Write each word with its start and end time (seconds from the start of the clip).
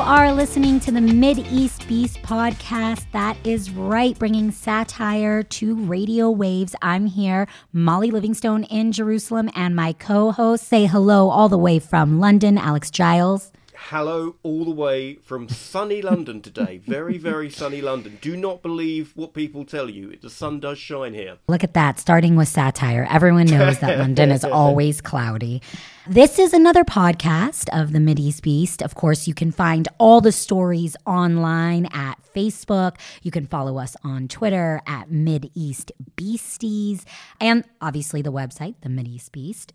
Are 0.00 0.32
listening 0.32 0.80
to 0.80 0.90
the 0.90 1.00
Mideast 1.00 1.86
Beast 1.86 2.20
podcast. 2.22 3.04
That 3.12 3.36
is 3.44 3.70
right, 3.70 4.18
bringing 4.18 4.50
satire 4.50 5.42
to 5.42 5.74
radio 5.76 6.30
waves. 6.30 6.74
I'm 6.82 7.06
here, 7.06 7.46
Molly 7.72 8.10
Livingstone 8.10 8.64
in 8.64 8.92
Jerusalem, 8.92 9.50
and 9.54 9.76
my 9.76 9.92
co 9.92 10.32
host 10.32 10.66
say 10.66 10.86
hello 10.86 11.28
all 11.28 11.48
the 11.48 11.58
way 11.58 11.78
from 11.78 12.18
London, 12.18 12.58
Alex 12.58 12.90
Giles. 12.90 13.52
Hello, 13.88 14.36
all 14.44 14.64
the 14.64 14.70
way 14.70 15.14
from 15.16 15.48
sunny 15.48 16.00
London 16.00 16.42
today. 16.42 16.78
Very, 16.86 17.18
very 17.18 17.50
sunny 17.50 17.80
London. 17.80 18.18
Do 18.20 18.36
not 18.36 18.62
believe 18.62 19.12
what 19.16 19.34
people 19.34 19.64
tell 19.64 19.90
you. 19.90 20.16
The 20.16 20.30
sun 20.30 20.60
does 20.60 20.78
shine 20.78 21.14
here. 21.14 21.38
Look 21.48 21.64
at 21.64 21.74
that, 21.74 21.98
starting 21.98 22.36
with 22.36 22.46
satire. 22.46 23.08
Everyone 23.10 23.46
knows 23.46 23.80
that 23.80 23.98
London 24.04 24.30
is 24.30 24.44
always 24.44 25.00
cloudy. 25.00 25.60
This 26.06 26.38
is 26.38 26.52
another 26.52 26.84
podcast 26.84 27.68
of 27.72 27.92
the 27.92 27.98
Mideast 27.98 28.42
Beast. 28.42 28.82
Of 28.82 28.94
course, 28.94 29.26
you 29.26 29.34
can 29.34 29.50
find 29.50 29.88
all 29.98 30.20
the 30.20 30.30
stories 30.30 30.96
online 31.06 31.86
at 31.86 32.18
Facebook. 32.34 32.96
You 33.22 33.30
can 33.30 33.46
follow 33.46 33.78
us 33.78 33.96
on 34.04 34.28
Twitter 34.28 34.80
at 34.86 35.10
Mideast 35.10 35.90
Beasties, 36.16 37.04
and 37.40 37.64
obviously 37.80 38.22
the 38.22 38.32
website, 38.32 38.74
the 38.82 38.88
Mideast 38.88 39.32
Beast. 39.32 39.72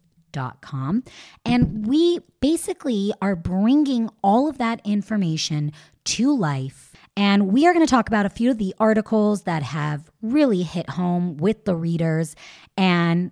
Com. 0.61 1.03
And 1.43 1.87
we 1.87 2.19
basically 2.39 3.13
are 3.21 3.35
bringing 3.35 4.09
all 4.21 4.47
of 4.47 4.57
that 4.57 4.81
information 4.83 5.71
to 6.05 6.35
life. 6.35 6.93
And 7.17 7.47
we 7.47 7.65
are 7.65 7.73
going 7.73 7.85
to 7.85 7.89
talk 7.89 8.07
about 8.07 8.25
a 8.25 8.29
few 8.29 8.51
of 8.51 8.57
the 8.57 8.75
articles 8.79 9.43
that 9.43 9.63
have 9.63 10.11
really 10.21 10.63
hit 10.63 10.89
home 10.91 11.37
with 11.37 11.65
the 11.65 11.75
readers. 11.75 12.35
And, 12.75 13.31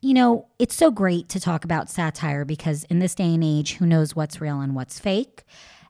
you 0.00 0.14
know, 0.14 0.46
it's 0.58 0.76
so 0.76 0.90
great 0.90 1.28
to 1.30 1.40
talk 1.40 1.64
about 1.64 1.90
satire 1.90 2.44
because 2.44 2.84
in 2.84 3.00
this 3.00 3.14
day 3.14 3.34
and 3.34 3.42
age, 3.42 3.74
who 3.74 3.86
knows 3.86 4.14
what's 4.14 4.40
real 4.40 4.60
and 4.60 4.74
what's 4.74 5.00
fake? 5.00 5.44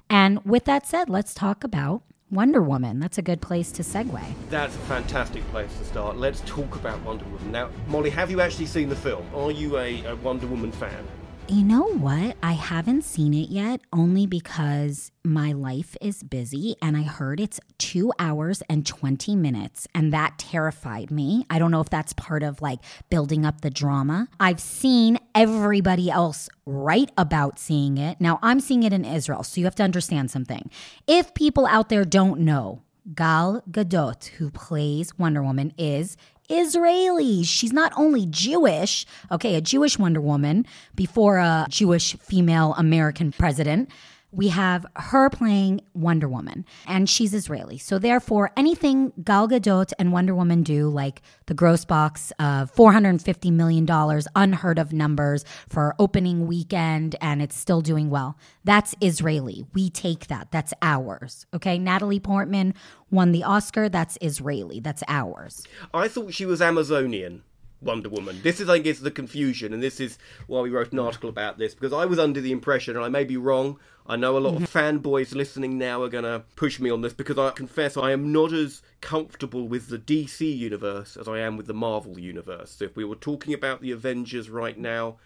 And 0.08 0.44
with 0.44 0.64
that 0.64 0.86
said, 0.86 1.10
let's 1.10 1.34
talk 1.34 1.62
about 1.62 2.02
Wonder 2.30 2.60
Woman. 2.60 2.98
That's 2.98 3.18
a 3.18 3.22
good 3.22 3.40
place 3.40 3.70
to 3.70 3.84
segue. 3.84 4.20
That's 4.50 4.74
a 4.74 4.80
fantastic 4.80 5.44
place 5.52 5.72
to 5.78 5.84
start. 5.84 6.16
Let's 6.16 6.40
talk 6.44 6.74
about 6.74 7.00
Wonder 7.02 7.24
Woman. 7.26 7.52
Now, 7.52 7.70
Molly, 7.86 8.10
have 8.10 8.32
you 8.32 8.40
actually 8.40 8.66
seen 8.66 8.88
the 8.88 8.96
film? 8.96 9.24
Are 9.32 9.52
you 9.52 9.78
a, 9.78 10.04
a 10.06 10.16
Wonder 10.16 10.48
Woman 10.48 10.72
fan? 10.72 11.06
You 11.48 11.62
know 11.62 11.84
what? 11.84 12.36
I 12.42 12.52
haven't 12.52 13.02
seen 13.02 13.32
it 13.32 13.50
yet 13.50 13.80
only 13.92 14.26
because 14.26 15.12
my 15.24 15.52
life 15.52 15.96
is 16.00 16.24
busy 16.24 16.74
and 16.82 16.96
I 16.96 17.02
heard 17.04 17.38
it's 17.38 17.60
two 17.78 18.12
hours 18.18 18.64
and 18.68 18.84
20 18.84 19.36
minutes, 19.36 19.86
and 19.94 20.12
that 20.12 20.38
terrified 20.38 21.12
me. 21.12 21.46
I 21.48 21.60
don't 21.60 21.70
know 21.70 21.80
if 21.80 21.88
that's 21.88 22.12
part 22.14 22.42
of 22.42 22.60
like 22.62 22.80
building 23.10 23.46
up 23.46 23.60
the 23.60 23.70
drama. 23.70 24.26
I've 24.40 24.58
seen 24.58 25.20
everybody 25.36 26.10
else 26.10 26.48
write 26.66 27.12
about 27.16 27.60
seeing 27.60 27.96
it. 27.96 28.20
Now, 28.20 28.40
I'm 28.42 28.58
seeing 28.58 28.82
it 28.82 28.92
in 28.92 29.04
Israel, 29.04 29.44
so 29.44 29.60
you 29.60 29.66
have 29.66 29.76
to 29.76 29.84
understand 29.84 30.32
something. 30.32 30.68
If 31.06 31.32
people 31.32 31.64
out 31.66 31.90
there 31.90 32.04
don't 32.04 32.40
know, 32.40 32.82
Gal 33.14 33.62
Gadot, 33.70 34.26
who 34.30 34.50
plays 34.50 35.16
Wonder 35.16 35.44
Woman, 35.44 35.72
is 35.78 36.16
Israeli. 36.48 37.42
She's 37.42 37.72
not 37.72 37.92
only 37.96 38.26
Jewish, 38.26 39.06
okay, 39.30 39.54
a 39.54 39.60
Jewish 39.60 39.98
Wonder 39.98 40.20
Woman 40.20 40.66
before 40.94 41.38
a 41.38 41.66
Jewish 41.68 42.16
female 42.16 42.74
American 42.76 43.32
president 43.32 43.90
we 44.36 44.48
have 44.48 44.84
her 44.96 45.30
playing 45.30 45.80
Wonder 45.94 46.28
Woman, 46.28 46.66
and 46.86 47.08
she's 47.08 47.32
Israeli. 47.32 47.78
So 47.78 47.98
therefore, 47.98 48.52
anything 48.56 49.14
Gal 49.24 49.48
Gadot 49.48 49.92
and 49.98 50.12
Wonder 50.12 50.34
Woman 50.34 50.62
do, 50.62 50.90
like 50.90 51.22
the 51.46 51.54
gross 51.54 51.86
box 51.86 52.32
of 52.38 52.72
$450 52.74 53.50
million, 53.50 53.88
unheard 54.36 54.78
of 54.78 54.92
numbers 54.92 55.44
for 55.68 55.94
opening 55.98 56.46
weekend, 56.46 57.16
and 57.22 57.40
it's 57.40 57.56
still 57.56 57.80
doing 57.80 58.10
well, 58.10 58.36
that's 58.62 58.94
Israeli. 59.00 59.64
We 59.72 59.88
take 59.88 60.26
that. 60.26 60.52
That's 60.52 60.74
ours. 60.82 61.46
Okay. 61.54 61.78
Natalie 61.78 62.20
Portman 62.20 62.74
won 63.10 63.32
the 63.32 63.42
Oscar. 63.42 63.88
That's 63.88 64.18
Israeli. 64.20 64.80
That's 64.80 65.02
ours. 65.08 65.64
I 65.94 66.08
thought 66.08 66.34
she 66.34 66.44
was 66.44 66.60
Amazonian. 66.60 67.42
Wonder 67.82 68.08
Woman. 68.08 68.40
This 68.42 68.60
is, 68.60 68.68
I 68.68 68.78
guess, 68.78 69.00
the 69.00 69.10
confusion, 69.10 69.72
and 69.72 69.82
this 69.82 70.00
is 70.00 70.18
why 70.46 70.60
we 70.60 70.70
wrote 70.70 70.92
an 70.92 70.98
article 70.98 71.28
about 71.28 71.58
this 71.58 71.74
because 71.74 71.92
I 71.92 72.04
was 72.06 72.18
under 72.18 72.40
the 72.40 72.52
impression, 72.52 72.96
and 72.96 73.04
I 73.04 73.08
may 73.08 73.24
be 73.24 73.36
wrong, 73.36 73.78
I 74.06 74.16
know 74.16 74.36
a 74.36 74.40
lot 74.40 74.54
of 74.54 74.62
mm-hmm. 74.62 74.78
fanboys 74.78 75.34
listening 75.34 75.78
now 75.78 76.02
are 76.02 76.08
going 76.08 76.24
to 76.24 76.44
push 76.54 76.78
me 76.80 76.90
on 76.90 77.00
this 77.00 77.12
because 77.12 77.38
I 77.38 77.50
confess 77.50 77.96
I 77.96 78.12
am 78.12 78.32
not 78.32 78.52
as 78.52 78.82
comfortable 79.00 79.66
with 79.68 79.88
the 79.88 79.98
DC 79.98 80.56
universe 80.56 81.16
as 81.16 81.28
I 81.28 81.40
am 81.40 81.56
with 81.56 81.66
the 81.66 81.74
Marvel 81.74 82.18
universe. 82.18 82.70
So 82.70 82.84
if 82.84 82.96
we 82.96 83.04
were 83.04 83.16
talking 83.16 83.52
about 83.52 83.82
the 83.82 83.90
Avengers 83.90 84.48
right 84.48 84.78
now, 84.78 85.16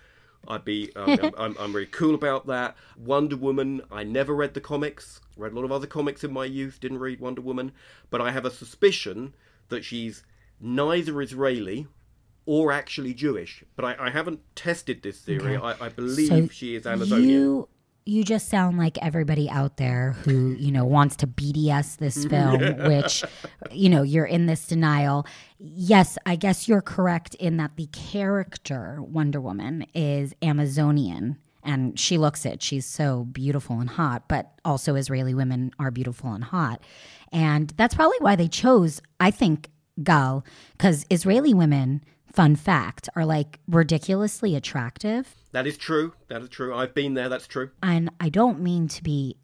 I'd 0.48 0.64
be 0.64 0.90
um, 0.96 1.18
I'm, 1.22 1.34
I'm, 1.38 1.56
I'm 1.58 1.72
very 1.72 1.86
cool 1.86 2.14
about 2.14 2.46
that. 2.46 2.74
Wonder 2.96 3.36
Woman, 3.36 3.82
I 3.92 4.02
never 4.02 4.34
read 4.34 4.54
the 4.54 4.60
comics. 4.60 5.20
Read 5.36 5.52
a 5.52 5.54
lot 5.54 5.64
of 5.64 5.72
other 5.72 5.86
comics 5.86 6.24
in 6.24 6.32
my 6.32 6.44
youth, 6.44 6.80
didn't 6.80 6.98
read 6.98 7.20
Wonder 7.20 7.42
Woman, 7.42 7.72
but 8.10 8.20
I 8.20 8.30
have 8.30 8.44
a 8.44 8.50
suspicion 8.50 9.34
that 9.68 9.84
she's 9.84 10.24
neither 10.60 11.20
Israeli 11.22 11.86
or 12.50 12.72
actually 12.72 13.14
Jewish. 13.14 13.62
But 13.76 13.84
I, 13.84 14.06
I 14.08 14.10
haven't 14.10 14.40
tested 14.56 15.04
this 15.04 15.20
theory. 15.20 15.56
Okay. 15.56 15.64
I, 15.80 15.86
I, 15.86 15.88
believe 15.88 16.26
so 16.26 16.48
she 16.48 16.74
is 16.74 16.84
Amazonian. 16.84 17.30
You 17.30 17.68
you 18.06 18.24
just 18.24 18.48
sound 18.48 18.76
like 18.76 18.98
everybody 19.00 19.48
out 19.48 19.76
there 19.76 20.16
who 20.24 20.50
you 20.58 20.72
know 20.72 20.84
wants 20.84 21.14
to 21.16 21.28
BDS 21.28 21.98
this 21.98 22.24
film, 22.30 22.58
which 22.88 23.24
you 23.70 23.88
know 23.88 24.02
you're 24.02 24.26
in 24.26 24.46
this 24.46 24.66
denial. 24.66 25.28
Yes, 25.58 26.18
I 26.26 26.34
guess 26.34 26.66
you're 26.66 26.82
correct 26.82 27.36
in 27.36 27.56
that 27.58 27.76
the 27.76 27.86
character 27.86 28.98
Wonder 29.00 29.40
Woman 29.40 29.86
is 29.94 30.34
Amazonian. 30.42 31.38
And 31.62 32.00
she 32.00 32.16
looks 32.16 32.46
it. 32.46 32.62
She's 32.62 32.86
so 32.86 33.24
beautiful 33.24 33.80
and 33.80 33.90
hot, 33.90 34.28
but 34.28 34.50
also 34.64 34.94
Israeli 34.94 35.34
women 35.34 35.72
are 35.78 35.90
beautiful 35.90 36.32
and 36.32 36.42
hot. 36.42 36.80
And 37.32 37.68
that's 37.76 37.94
probably 37.94 38.16
why 38.20 38.34
they 38.34 38.48
chose, 38.48 39.02
I 39.20 39.30
think, 39.30 39.68
Gal, 40.02 40.42
because 40.72 41.04
Israeli 41.10 41.52
women 41.52 42.02
fun 42.32 42.56
fact, 42.56 43.08
are 43.16 43.24
like 43.24 43.58
ridiculously 43.68 44.54
attractive. 44.54 45.34
That 45.52 45.66
is 45.66 45.76
true. 45.76 46.14
That 46.28 46.42
is 46.42 46.48
true. 46.48 46.74
I've 46.74 46.94
been 46.94 47.14
there. 47.14 47.28
That's 47.28 47.46
true. 47.46 47.70
And 47.82 48.10
I 48.20 48.28
don't 48.28 48.60
mean 48.60 48.88
to 48.88 49.02
be 49.02 49.36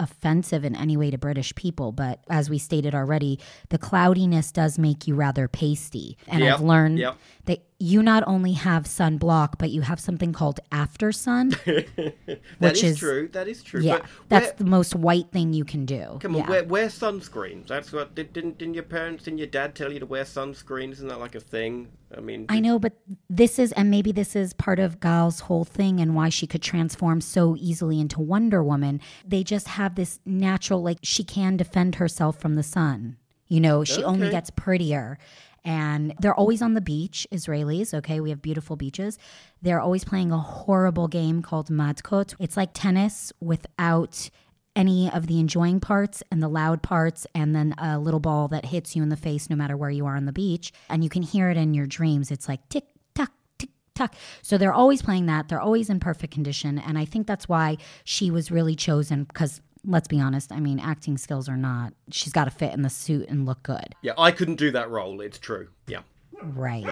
offensive 0.00 0.64
in 0.64 0.74
any 0.74 0.96
way 0.96 1.10
to 1.10 1.18
British 1.18 1.54
people, 1.54 1.92
but 1.92 2.20
as 2.28 2.50
we 2.50 2.58
stated 2.58 2.94
already, 2.94 3.38
the 3.68 3.78
cloudiness 3.78 4.50
does 4.50 4.78
make 4.78 5.06
you 5.06 5.14
rather 5.14 5.46
pasty. 5.46 6.16
And 6.26 6.42
yep. 6.42 6.54
I've 6.54 6.60
learned 6.62 6.98
yep. 6.98 7.18
that 7.44 7.62
you 7.78 8.02
not 8.02 8.24
only 8.26 8.54
have 8.54 8.84
sunblock, 8.84 9.54
but 9.58 9.70
you 9.70 9.82
have 9.82 10.00
something 10.00 10.32
called 10.32 10.58
after 10.72 11.12
sun. 11.12 11.52
which 11.64 12.82
is, 12.82 12.82
is, 12.82 12.98
true. 12.98 13.28
That 13.32 13.46
is 13.46 13.62
true. 13.62 13.82
Yeah, 13.82 14.00
that's 14.28 14.52
the 14.52 14.64
most 14.64 14.96
white 14.96 15.30
thing 15.30 15.52
you 15.52 15.64
can 15.64 15.84
do. 15.84 16.18
Come 16.20 16.34
on, 16.34 16.42
yeah. 16.42 16.50
wear, 16.50 16.64
wear 16.64 16.86
sunscreens. 16.86 17.68
That's 17.68 17.92
what 17.92 18.14
did, 18.14 18.32
didn't 18.32 18.58
didn't 18.58 18.74
your 18.74 18.84
parents 18.84 19.26
and 19.26 19.38
your 19.38 19.48
dad 19.48 19.74
tell 19.74 19.92
you 19.92 20.00
to 20.00 20.06
wear 20.06 20.24
sunscreen? 20.24 20.92
Isn't 20.92 21.08
that 21.08 21.20
like 21.20 21.34
a 21.34 21.40
thing? 21.40 21.88
I 22.16 22.20
mean, 22.20 22.46
I 22.48 22.60
know, 22.60 22.78
but 22.78 22.94
this 23.28 23.58
is, 23.58 23.72
and 23.72 23.90
maybe 23.90 24.12
this 24.12 24.34
is 24.34 24.52
part 24.52 24.78
of 24.78 25.00
Gal's 25.00 25.40
whole 25.40 25.64
thing 25.64 26.00
and 26.00 26.14
why 26.14 26.28
she 26.28 26.46
could 26.46 26.62
transform 26.62 27.20
so 27.20 27.56
easily 27.58 28.00
into 28.00 28.20
Wonder 28.20 28.62
Woman. 28.62 29.00
They 29.26 29.44
just 29.44 29.68
have 29.68 29.94
this 29.94 30.18
natural, 30.24 30.82
like 30.82 30.98
she 31.02 31.22
can 31.22 31.56
defend 31.56 31.96
herself 31.96 32.38
from 32.38 32.56
the 32.56 32.62
sun. 32.62 33.16
You 33.46 33.60
know, 33.60 33.84
she 33.84 33.94
okay. 33.94 34.04
only 34.04 34.30
gets 34.30 34.50
prettier 34.50 35.18
and 35.64 36.14
they're 36.20 36.34
always 36.34 36.62
on 36.62 36.74
the 36.74 36.80
beach, 36.80 37.26
Israelis. 37.32 37.92
Okay, 37.92 38.20
we 38.20 38.30
have 38.30 38.42
beautiful 38.42 38.76
beaches. 38.76 39.18
They're 39.62 39.80
always 39.80 40.04
playing 40.04 40.32
a 40.32 40.38
horrible 40.38 41.08
game 41.08 41.42
called 41.42 41.68
Matkot. 41.68 42.34
It's 42.38 42.56
like 42.56 42.70
tennis 42.72 43.32
without 43.40 44.30
any 44.76 45.10
of 45.10 45.26
the 45.26 45.40
enjoying 45.40 45.80
parts 45.80 46.22
and 46.30 46.42
the 46.42 46.48
loud 46.48 46.82
parts, 46.82 47.26
and 47.34 47.54
then 47.54 47.74
a 47.78 47.98
little 47.98 48.20
ball 48.20 48.48
that 48.48 48.66
hits 48.66 48.94
you 48.94 49.02
in 49.02 49.08
the 49.08 49.16
face 49.16 49.50
no 49.50 49.56
matter 49.56 49.76
where 49.76 49.90
you 49.90 50.06
are 50.06 50.16
on 50.16 50.26
the 50.26 50.32
beach. 50.32 50.72
And 50.88 51.02
you 51.02 51.10
can 51.10 51.22
hear 51.22 51.50
it 51.50 51.56
in 51.56 51.74
your 51.74 51.86
dreams. 51.86 52.30
It's 52.30 52.48
like 52.48 52.68
tick, 52.68 52.86
tock, 53.14 53.32
tick, 53.58 53.70
tock. 53.94 54.14
So 54.42 54.58
they're 54.58 54.72
always 54.72 55.02
playing 55.02 55.26
that. 55.26 55.48
They're 55.48 55.60
always 55.60 55.90
in 55.90 56.00
perfect 56.00 56.32
condition. 56.32 56.78
And 56.78 56.98
I 56.98 57.04
think 57.04 57.26
that's 57.26 57.48
why 57.48 57.78
she 58.04 58.30
was 58.30 58.50
really 58.50 58.76
chosen 58.76 59.24
because 59.24 59.60
let's 59.86 60.08
be 60.08 60.20
honest. 60.20 60.52
I 60.52 60.60
mean, 60.60 60.78
acting 60.78 61.18
skills 61.18 61.48
are 61.48 61.56
not. 61.56 61.92
She's 62.10 62.32
got 62.32 62.44
to 62.44 62.50
fit 62.50 62.72
in 62.72 62.82
the 62.82 62.90
suit 62.90 63.28
and 63.28 63.46
look 63.46 63.62
good. 63.62 63.94
Yeah, 64.02 64.12
I 64.18 64.30
couldn't 64.30 64.56
do 64.56 64.70
that 64.72 64.90
role. 64.90 65.20
It's 65.20 65.38
true. 65.38 65.68
Yeah. 65.86 66.02
Right. 66.42 66.86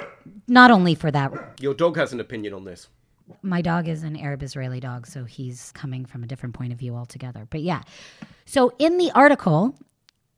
Not 0.47 0.71
only 0.71 0.95
for 0.95 1.11
that. 1.11 1.61
Your 1.61 1.75
dog 1.75 1.97
has 1.97 2.13
an 2.13 2.21
opinion 2.21 2.55
on 2.55 2.65
this. 2.65 2.89
My 3.43 3.63
dog 3.63 3.89
is 3.89 4.03
an 4.03 4.17
Arab 4.17 4.43
Israeli 4.43 4.81
dog, 4.81 5.07
so 5.07 5.25
he's 5.25 5.73
coming 5.73 6.05
from 6.05 6.23
a 6.23 6.27
different 6.27 6.55
point 6.55 6.73
of 6.73 6.79
view 6.79 6.95
altogether. 6.95 7.47
But 7.49 7.63
yeah. 7.63 7.83
So 8.47 8.73
in 8.79 8.99
the 8.99 9.11
article, 9.15 9.75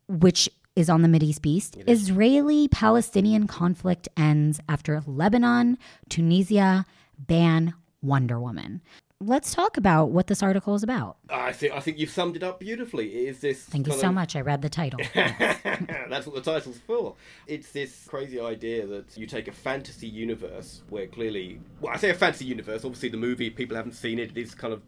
which 0.08 0.48
is 0.76 0.88
on 0.88 1.02
the 1.02 1.08
Mideast 1.08 1.42
Beast, 1.42 1.76
Israeli 1.86 2.68
Palestinian 2.68 3.46
conflict 3.46 4.08
ends 4.16 4.60
after 4.68 5.02
Lebanon, 5.06 5.78
Tunisia 6.08 6.86
ban 7.18 7.74
Wonder 8.02 8.40
Woman 8.40 8.80
let's 9.20 9.54
talk 9.54 9.76
about 9.76 10.06
what 10.06 10.26
this 10.26 10.42
article 10.42 10.74
is 10.74 10.82
about. 10.82 11.16
I 11.28 11.52
think 11.52 11.72
I 11.72 11.80
think 11.80 11.98
you've 11.98 12.10
summed 12.10 12.36
it 12.36 12.42
up 12.42 12.60
beautifully. 12.60 13.26
Is 13.26 13.40
this? 13.40 13.62
Thank 13.64 13.86
you 13.86 13.92
so 13.92 14.08
of... 14.08 14.14
much. 14.14 14.34
I 14.34 14.40
read 14.40 14.62
the 14.62 14.68
title. 14.68 15.00
That's 15.14 16.26
what 16.26 16.34
the 16.34 16.40
title's 16.40 16.78
for. 16.78 17.14
It's 17.46 17.70
this 17.72 18.06
crazy 18.06 18.40
idea 18.40 18.86
that 18.86 19.16
you 19.16 19.26
take 19.26 19.48
a 19.48 19.52
fantasy 19.52 20.08
universe 20.08 20.82
where 20.88 21.06
clearly, 21.06 21.60
well, 21.80 21.92
I 21.92 21.96
say 21.96 22.10
a 22.10 22.14
fantasy 22.14 22.46
universe. 22.46 22.84
Obviously, 22.84 23.10
the 23.10 23.18
movie 23.18 23.50
people 23.50 23.76
haven't 23.76 23.92
seen 23.92 24.18
it. 24.18 24.30
It 24.30 24.38
is 24.38 24.54
kind 24.54 24.72
of 24.72 24.82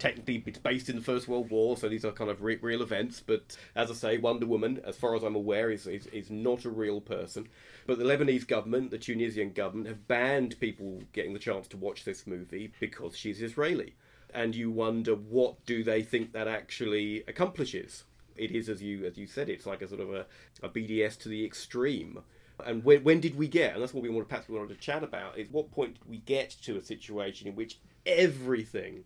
technically 0.00 0.42
it's 0.46 0.58
based 0.58 0.88
in 0.88 0.96
the 0.96 1.02
First 1.02 1.28
World 1.28 1.50
War, 1.50 1.76
so 1.76 1.88
these 1.88 2.04
are 2.04 2.10
kind 2.10 2.30
of 2.30 2.42
re- 2.42 2.58
real 2.60 2.82
events. 2.82 3.22
But 3.24 3.56
as 3.76 3.90
I 3.90 3.94
say, 3.94 4.18
Wonder 4.18 4.46
Woman, 4.46 4.80
as 4.84 4.96
far 4.96 5.14
as 5.14 5.22
I'm 5.22 5.36
aware, 5.36 5.70
is, 5.70 5.86
is 5.86 6.06
is 6.06 6.30
not 6.30 6.64
a 6.64 6.70
real 6.70 7.00
person. 7.00 7.48
But 7.86 7.98
the 7.98 8.04
Lebanese 8.04 8.48
government, 8.48 8.90
the 8.90 8.98
Tunisian 8.98 9.52
government, 9.52 9.88
have 9.88 10.08
banned 10.08 10.58
people 10.58 11.02
getting 11.12 11.34
the 11.34 11.38
chance 11.38 11.68
to 11.68 11.76
watch 11.76 12.04
this 12.04 12.26
movie 12.26 12.72
because 12.80 13.16
she's 13.16 13.40
Israeli. 13.42 13.94
And 14.32 14.54
you 14.54 14.70
wonder 14.70 15.14
what 15.14 15.64
do 15.66 15.84
they 15.84 16.02
think 16.02 16.32
that 16.32 16.48
actually 16.48 17.22
accomplishes? 17.28 18.04
It 18.36 18.52
is 18.52 18.68
as 18.68 18.82
you 18.82 19.04
as 19.04 19.18
you 19.18 19.26
said, 19.26 19.48
it's 19.48 19.66
like 19.66 19.82
a 19.82 19.88
sort 19.88 20.00
of 20.00 20.12
a, 20.12 20.26
a 20.62 20.68
BDS 20.68 21.18
to 21.20 21.28
the 21.28 21.44
extreme. 21.44 22.20
And 22.64 22.84
when, 22.84 23.04
when 23.04 23.20
did 23.20 23.36
we 23.36 23.48
get, 23.48 23.72
and 23.72 23.82
that's 23.82 23.94
what 23.94 24.02
we 24.02 24.10
want, 24.10 24.28
perhaps 24.28 24.48
we 24.48 24.54
wanted 24.54 24.74
to 24.74 24.80
chat 24.80 25.02
about, 25.02 25.38
is 25.38 25.50
what 25.50 25.70
point 25.70 25.94
did 25.94 26.08
we 26.08 26.18
get 26.18 26.50
to 26.62 26.76
a 26.76 26.82
situation 26.82 27.48
in 27.48 27.56
which 27.56 27.78
everything 28.04 29.04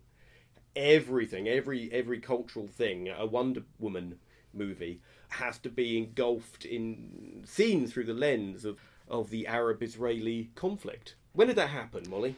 everything, 0.75 1.47
every 1.47 1.91
every 1.91 2.19
cultural 2.19 2.67
thing, 2.67 3.09
a 3.09 3.25
Wonder 3.25 3.63
Woman 3.79 4.19
movie 4.53 5.01
has 5.29 5.57
to 5.59 5.69
be 5.69 5.97
engulfed 5.97 6.65
in 6.65 7.43
seen 7.45 7.87
through 7.87 8.05
the 8.05 8.13
lens 8.13 8.65
of 8.65 8.79
of 9.07 9.29
the 9.29 9.47
Arab 9.47 9.83
Israeli 9.83 10.49
conflict. 10.55 11.15
When 11.33 11.47
did 11.47 11.57
that 11.57 11.69
happen, 11.69 12.09
Molly? 12.09 12.35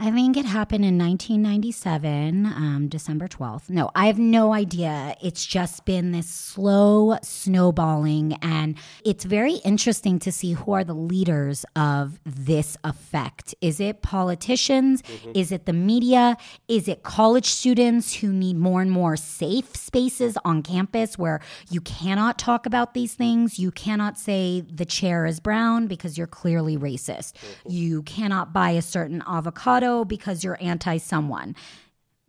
I 0.00 0.12
think 0.12 0.36
it 0.36 0.44
happened 0.44 0.84
in 0.84 0.96
1997, 0.96 2.46
um, 2.46 2.86
December 2.88 3.26
12th. 3.26 3.68
No, 3.68 3.90
I 3.96 4.06
have 4.06 4.18
no 4.18 4.52
idea. 4.52 5.16
It's 5.20 5.44
just 5.44 5.84
been 5.84 6.12
this 6.12 6.28
slow 6.28 7.18
snowballing. 7.22 8.34
And 8.34 8.76
it's 9.04 9.24
very 9.24 9.54
interesting 9.64 10.20
to 10.20 10.30
see 10.30 10.52
who 10.52 10.70
are 10.70 10.84
the 10.84 10.94
leaders 10.94 11.64
of 11.74 12.20
this 12.24 12.76
effect. 12.84 13.56
Is 13.60 13.80
it 13.80 14.00
politicians? 14.00 15.02
Mm-hmm. 15.02 15.32
Is 15.34 15.50
it 15.50 15.66
the 15.66 15.72
media? 15.72 16.36
Is 16.68 16.86
it 16.86 17.02
college 17.02 17.46
students 17.46 18.14
who 18.14 18.32
need 18.32 18.56
more 18.56 18.80
and 18.80 18.92
more 18.92 19.16
safe 19.16 19.74
spaces 19.74 20.38
on 20.44 20.62
campus 20.62 21.18
where 21.18 21.40
you 21.70 21.80
cannot 21.80 22.38
talk 22.38 22.66
about 22.66 22.94
these 22.94 23.14
things? 23.14 23.58
You 23.58 23.72
cannot 23.72 24.16
say 24.16 24.60
the 24.60 24.84
chair 24.84 25.26
is 25.26 25.40
brown 25.40 25.88
because 25.88 26.16
you're 26.16 26.28
clearly 26.28 26.76
racist. 26.76 27.32
Mm-hmm. 27.32 27.70
You 27.70 28.02
cannot 28.04 28.52
buy 28.52 28.70
a 28.70 28.82
certain 28.82 29.24
avocado 29.26 29.87
because 30.04 30.44
you're 30.44 30.58
anti 30.60 30.98
someone. 30.98 31.54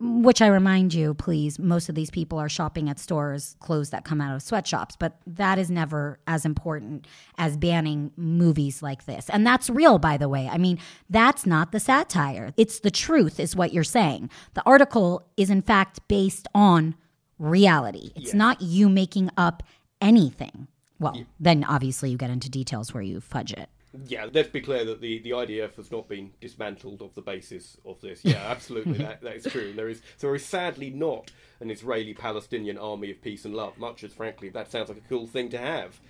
Which 0.02 0.40
I 0.40 0.46
remind 0.46 0.94
you, 0.94 1.12
please, 1.12 1.58
most 1.58 1.90
of 1.90 1.94
these 1.94 2.10
people 2.10 2.38
are 2.38 2.48
shopping 2.48 2.88
at 2.88 2.98
stores, 2.98 3.54
clothes 3.60 3.90
that 3.90 4.02
come 4.02 4.18
out 4.18 4.34
of 4.34 4.40
sweatshops, 4.40 4.96
but 4.96 5.18
that 5.26 5.58
is 5.58 5.70
never 5.70 6.18
as 6.26 6.46
important 6.46 7.06
as 7.36 7.58
banning 7.58 8.10
movies 8.16 8.82
like 8.82 9.04
this. 9.04 9.28
And 9.28 9.46
that's 9.46 9.68
real, 9.68 9.98
by 9.98 10.16
the 10.16 10.26
way. 10.26 10.48
I 10.50 10.56
mean, 10.56 10.78
that's 11.10 11.44
not 11.44 11.72
the 11.72 11.80
satire. 11.80 12.54
It's 12.56 12.80
the 12.80 12.90
truth, 12.90 13.38
is 13.38 13.54
what 13.54 13.74
you're 13.74 13.84
saying. 13.84 14.30
The 14.54 14.62
article 14.64 15.28
is, 15.36 15.50
in 15.50 15.60
fact, 15.60 16.00
based 16.08 16.48
on 16.54 16.94
reality. 17.38 18.12
It's 18.16 18.32
yeah. 18.32 18.38
not 18.38 18.62
you 18.62 18.88
making 18.88 19.30
up 19.36 19.62
anything. 20.00 20.66
Well, 20.98 21.16
yeah. 21.16 21.24
then 21.38 21.64
obviously 21.64 22.10
you 22.10 22.16
get 22.16 22.30
into 22.30 22.48
details 22.48 22.94
where 22.94 23.02
you 23.02 23.20
fudge 23.20 23.52
it. 23.52 23.68
Yeah, 24.06 24.28
let's 24.32 24.50
be 24.50 24.60
clear 24.60 24.84
that 24.84 25.00
the, 25.00 25.18
the 25.18 25.30
IDF 25.30 25.74
has 25.76 25.90
not 25.90 26.08
been 26.08 26.30
dismantled 26.40 27.02
of 27.02 27.14
the 27.14 27.22
basis 27.22 27.76
of 27.84 28.00
this. 28.00 28.24
Yeah, 28.24 28.36
absolutely, 28.46 28.98
that, 28.98 29.20
that 29.22 29.36
is 29.36 29.44
true. 29.44 29.72
There 29.72 29.88
is 29.88 30.00
so 30.16 30.28
there 30.28 30.36
is 30.36 30.44
sadly 30.44 30.90
not 30.90 31.32
an 31.58 31.70
Israeli-Palestinian 31.70 32.78
army 32.78 33.10
of 33.10 33.20
peace 33.20 33.44
and 33.44 33.54
love. 33.54 33.78
Much 33.78 34.04
as 34.04 34.12
frankly, 34.12 34.48
that 34.50 34.70
sounds 34.70 34.88
like 34.88 34.98
a 34.98 35.08
cool 35.08 35.26
thing 35.26 35.48
to 35.50 35.58
have. 35.58 36.00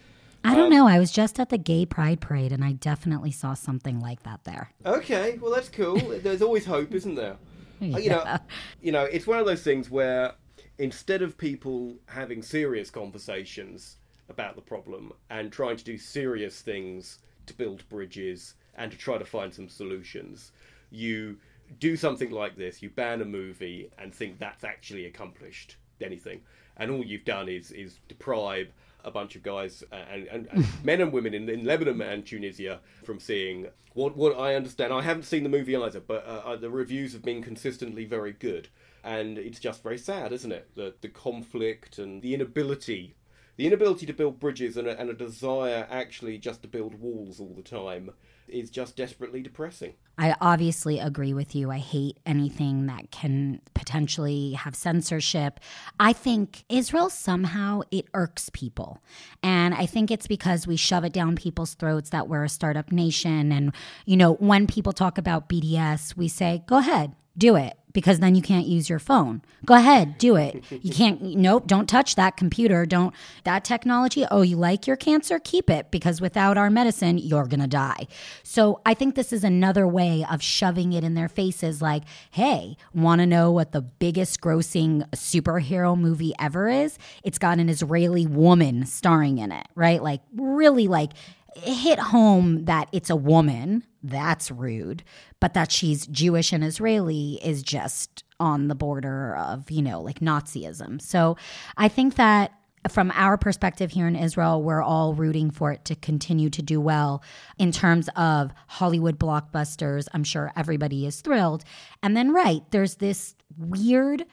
I 0.44 0.54
don't 0.54 0.66
um, 0.66 0.70
know. 0.70 0.86
I 0.86 0.98
was 0.98 1.10
just 1.10 1.38
at 1.40 1.50
the 1.50 1.58
Gay 1.58 1.86
Pride 1.86 2.20
Parade, 2.20 2.52
and 2.52 2.64
I 2.64 2.72
definitely 2.72 3.30
saw 3.30 3.54
something 3.54 4.00
like 4.00 4.22
that 4.24 4.44
there. 4.44 4.70
Okay, 4.84 5.38
well 5.40 5.52
that's 5.52 5.70
cool. 5.70 5.98
There's 5.98 6.42
always 6.42 6.66
hope, 6.66 6.92
isn't 6.92 7.14
there? 7.14 7.36
yeah. 7.80 7.98
You 7.98 8.10
know, 8.10 8.38
you 8.82 8.92
know, 8.92 9.04
it's 9.04 9.26
one 9.26 9.38
of 9.38 9.46
those 9.46 9.62
things 9.62 9.90
where 9.90 10.34
instead 10.78 11.22
of 11.22 11.38
people 11.38 11.96
having 12.06 12.42
serious 12.42 12.90
conversations 12.90 13.96
about 14.28 14.54
the 14.54 14.62
problem 14.62 15.12
and 15.28 15.50
trying 15.50 15.76
to 15.76 15.84
do 15.84 15.98
serious 15.98 16.60
things 16.60 17.18
to 17.46 17.54
build 17.54 17.88
bridges 17.88 18.54
and 18.74 18.90
to 18.90 18.98
try 18.98 19.18
to 19.18 19.24
find 19.24 19.52
some 19.52 19.68
solutions. 19.68 20.52
You 20.90 21.36
do 21.78 21.96
something 21.96 22.30
like 22.30 22.56
this, 22.56 22.82
you 22.82 22.90
ban 22.90 23.20
a 23.20 23.24
movie 23.24 23.90
and 23.98 24.14
think 24.14 24.38
that's 24.38 24.64
actually 24.64 25.06
accomplished 25.06 25.76
anything. 26.00 26.40
And 26.76 26.90
all 26.90 27.04
you've 27.04 27.24
done 27.24 27.48
is 27.48 27.70
is 27.70 27.98
deprive 28.08 28.72
a 29.04 29.10
bunch 29.10 29.34
of 29.34 29.42
guys 29.42 29.82
and, 29.92 30.26
and, 30.28 30.48
and 30.50 30.66
men 30.84 31.00
and 31.00 31.12
women 31.12 31.34
in, 31.34 31.48
in, 31.48 31.64
Lebanon 31.64 32.00
and 32.02 32.26
Tunisia 32.26 32.80
from 33.04 33.18
seeing 33.18 33.66
what 33.94 34.16
what 34.16 34.38
I 34.38 34.54
understand. 34.54 34.92
I 34.92 35.02
haven't 35.02 35.24
seen 35.24 35.42
the 35.42 35.48
movie 35.48 35.76
either, 35.76 36.00
but 36.00 36.26
uh, 36.26 36.42
uh, 36.44 36.56
the 36.56 36.70
reviews 36.70 37.12
have 37.12 37.22
been 37.22 37.42
consistently 37.42 38.04
very 38.04 38.32
good, 38.32 38.68
and 39.04 39.38
it's 39.38 39.60
just 39.60 39.82
very 39.82 39.98
sad, 39.98 40.32
isn't 40.32 40.52
it? 40.52 40.70
The 40.74 40.94
the 41.00 41.08
conflict 41.08 41.98
and 41.98 42.22
the 42.22 42.34
inability 42.34 43.14
the 43.60 43.66
inability 43.66 44.06
to 44.06 44.14
build 44.14 44.40
bridges 44.40 44.78
and 44.78 44.88
a, 44.88 44.98
and 44.98 45.10
a 45.10 45.12
desire 45.12 45.86
actually 45.90 46.38
just 46.38 46.62
to 46.62 46.66
build 46.66 46.94
walls 46.94 47.38
all 47.38 47.52
the 47.54 47.60
time 47.60 48.10
is 48.48 48.70
just 48.70 48.96
desperately 48.96 49.42
depressing. 49.42 49.92
I 50.16 50.34
obviously 50.40 50.98
agree 50.98 51.34
with 51.34 51.54
you. 51.54 51.70
I 51.70 51.76
hate 51.76 52.16
anything 52.24 52.86
that 52.86 53.10
can 53.10 53.60
potentially 53.74 54.52
have 54.52 54.74
censorship. 54.74 55.60
I 56.00 56.14
think 56.14 56.64
Israel 56.70 57.10
somehow 57.10 57.82
it 57.90 58.06
irks 58.14 58.48
people. 58.48 59.02
And 59.42 59.74
I 59.74 59.84
think 59.84 60.10
it's 60.10 60.26
because 60.26 60.66
we 60.66 60.76
shove 60.76 61.04
it 61.04 61.12
down 61.12 61.36
people's 61.36 61.74
throats 61.74 62.08
that 62.08 62.28
we're 62.28 62.44
a 62.44 62.48
startup 62.48 62.90
nation 62.90 63.52
and 63.52 63.74
you 64.06 64.16
know, 64.16 64.36
when 64.36 64.68
people 64.68 64.94
talk 64.94 65.18
about 65.18 65.50
BDS, 65.50 66.16
we 66.16 66.28
say, 66.28 66.62
"Go 66.66 66.78
ahead, 66.78 67.14
do 67.36 67.56
it." 67.56 67.76
Because 67.92 68.20
then 68.20 68.34
you 68.34 68.42
can't 68.42 68.66
use 68.66 68.88
your 68.88 68.98
phone. 68.98 69.42
Go 69.64 69.74
ahead, 69.74 70.18
do 70.18 70.36
it. 70.36 70.62
You 70.70 70.92
can't, 70.92 71.20
nope, 71.22 71.66
don't 71.66 71.88
touch 71.88 72.14
that 72.14 72.36
computer. 72.36 72.86
Don't, 72.86 73.14
that 73.44 73.64
technology. 73.64 74.24
Oh, 74.30 74.42
you 74.42 74.56
like 74.56 74.86
your 74.86 74.96
cancer? 74.96 75.38
Keep 75.38 75.70
it 75.70 75.90
because 75.90 76.20
without 76.20 76.56
our 76.56 76.70
medicine, 76.70 77.18
you're 77.18 77.46
going 77.46 77.60
to 77.60 77.66
die. 77.66 78.06
So 78.42 78.80
I 78.86 78.94
think 78.94 79.14
this 79.14 79.32
is 79.32 79.44
another 79.44 79.86
way 79.86 80.24
of 80.30 80.42
shoving 80.42 80.92
it 80.92 81.04
in 81.04 81.14
their 81.14 81.28
faces 81.28 81.82
like, 81.82 82.04
hey, 82.30 82.76
want 82.94 83.20
to 83.20 83.26
know 83.26 83.50
what 83.50 83.72
the 83.72 83.82
biggest 83.82 84.40
grossing 84.40 85.08
superhero 85.10 85.98
movie 85.98 86.32
ever 86.38 86.68
is? 86.68 86.98
It's 87.24 87.38
got 87.38 87.58
an 87.58 87.68
Israeli 87.68 88.26
woman 88.26 88.86
starring 88.86 89.38
in 89.38 89.52
it, 89.52 89.66
right? 89.74 90.02
Like, 90.02 90.20
really, 90.34 90.88
like, 90.88 91.12
hit 91.56 91.98
home 91.98 92.64
that 92.66 92.88
it's 92.92 93.10
a 93.10 93.16
woman. 93.16 93.84
That's 94.02 94.50
rude. 94.50 95.02
But 95.40 95.54
that 95.54 95.70
she's 95.70 96.06
Jewish 96.06 96.52
and 96.52 96.64
Israeli 96.64 97.40
is 97.42 97.62
just 97.62 98.24
on 98.38 98.68
the 98.68 98.74
border 98.74 99.36
of, 99.36 99.70
you 99.70 99.82
know, 99.82 100.00
like 100.00 100.20
Nazism. 100.20 101.00
So 101.00 101.36
I 101.76 101.88
think 101.88 102.14
that 102.16 102.52
from 102.88 103.12
our 103.14 103.36
perspective 103.36 103.90
here 103.90 104.08
in 104.08 104.16
Israel, 104.16 104.62
we're 104.62 104.82
all 104.82 105.12
rooting 105.12 105.50
for 105.50 105.70
it 105.70 105.84
to 105.84 105.94
continue 105.94 106.48
to 106.48 106.62
do 106.62 106.80
well 106.80 107.22
in 107.58 107.72
terms 107.72 108.08
of 108.16 108.52
Hollywood 108.68 109.18
blockbusters. 109.18 110.08
I'm 110.14 110.24
sure 110.24 110.50
everybody 110.56 111.04
is 111.04 111.20
thrilled. 111.20 111.62
And 112.02 112.16
then, 112.16 112.32
right, 112.32 112.62
there's 112.70 112.94
this 112.94 113.34
weird, 113.58 114.24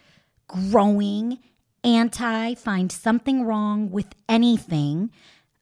growing, 0.48 1.40
anti 1.84 2.56
find 2.56 2.92
something 2.92 3.44
wrong 3.44 3.92
with 3.92 4.08
anything 4.28 5.12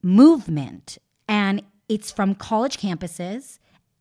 movement 0.02 0.98
and 1.28 1.62
it's 1.90 2.12
from 2.12 2.36
college 2.36 2.78
campuses 2.78 3.60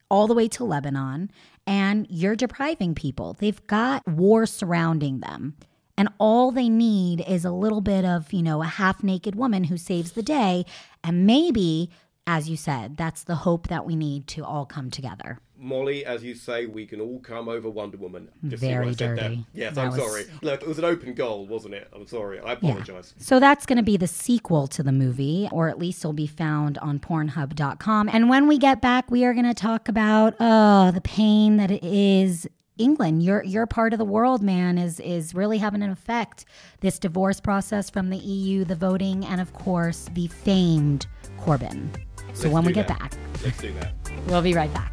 all 0.08 0.26
the 0.26 0.34
way 0.34 0.48
to 0.48 0.64
Lebanon, 0.64 1.30
and 1.66 2.06
you're 2.10 2.36
depriving 2.36 2.94
people. 2.94 3.34
They've 3.38 3.66
got 3.66 4.06
war 4.06 4.46
surrounding 4.46 5.20
them. 5.20 5.56
And 5.96 6.08
all 6.18 6.50
they 6.50 6.68
need 6.68 7.24
is 7.26 7.44
a 7.44 7.52
little 7.52 7.80
bit 7.80 8.04
of, 8.04 8.32
you 8.32 8.42
know, 8.42 8.62
a 8.62 8.66
half 8.66 9.04
naked 9.04 9.36
woman 9.36 9.64
who 9.64 9.76
saves 9.76 10.12
the 10.12 10.22
day. 10.22 10.66
And 11.04 11.24
maybe, 11.24 11.90
as 12.26 12.48
you 12.48 12.56
said, 12.56 12.96
that's 12.96 13.24
the 13.24 13.34
hope 13.34 13.68
that 13.68 13.84
we 13.84 13.96
need 13.96 14.26
to 14.28 14.44
all 14.44 14.64
come 14.64 14.90
together. 14.90 15.38
Molly, 15.56 16.04
as 16.04 16.22
you 16.22 16.34
say, 16.34 16.66
we 16.66 16.84
can 16.84 17.00
all 17.00 17.20
come 17.20 17.48
over 17.48 17.70
Wonder 17.70 17.96
Woman. 17.96 18.28
Just 18.46 18.60
Very 18.60 18.94
dirty. 18.94 19.46
Yes, 19.54 19.74
that 19.74 19.86
I'm 19.86 19.92
was... 19.92 20.00
sorry. 20.00 20.24
Look, 20.42 20.62
it 20.62 20.68
was 20.68 20.78
an 20.78 20.84
open 20.84 21.14
goal, 21.14 21.46
wasn't 21.46 21.74
it? 21.74 21.88
I'm 21.94 22.06
sorry. 22.06 22.40
I 22.40 22.52
apologize. 22.52 23.14
Yeah. 23.16 23.24
So 23.24 23.40
that's 23.40 23.64
going 23.64 23.76
to 23.76 23.82
be 23.82 23.96
the 23.96 24.06
sequel 24.06 24.66
to 24.68 24.82
the 24.82 24.92
movie, 24.92 25.48
or 25.52 25.68
at 25.68 25.78
least 25.78 26.00
it'll 26.00 26.12
be 26.12 26.26
found 26.26 26.76
on 26.78 26.98
Pornhub.com. 26.98 28.10
And 28.12 28.28
when 28.28 28.46
we 28.48 28.58
get 28.58 28.80
back, 28.80 29.10
we 29.10 29.24
are 29.24 29.32
going 29.32 29.46
to 29.46 29.54
talk 29.54 29.88
about 29.88 30.34
oh 30.40 30.90
the 30.90 31.00
pain 31.00 31.56
that 31.58 31.70
it 31.70 31.84
is 31.84 32.48
England, 32.76 33.22
your 33.22 33.44
your 33.44 33.66
part 33.66 33.92
of 33.92 33.98
the 33.98 34.04
world, 34.04 34.42
man, 34.42 34.78
is 34.78 34.98
is 34.98 35.34
really 35.34 35.58
having 35.58 35.82
an 35.82 35.90
effect. 35.90 36.44
This 36.80 36.98
divorce 36.98 37.40
process 37.40 37.88
from 37.88 38.10
the 38.10 38.16
EU, 38.16 38.64
the 38.64 38.74
voting, 38.74 39.24
and 39.24 39.40
of 39.40 39.52
course 39.52 40.10
the 40.14 40.26
famed 40.26 41.06
Corbyn. 41.38 41.90
So 42.34 42.48
Let's 42.48 42.54
when 42.54 42.64
we 42.64 42.72
get 42.72 42.88
that. 42.88 42.98
back, 42.98 43.12
Let's 43.44 43.58
do 43.58 43.72
that. 43.74 43.94
We'll 44.26 44.42
be 44.42 44.54
right 44.54 44.72
back. 44.74 44.90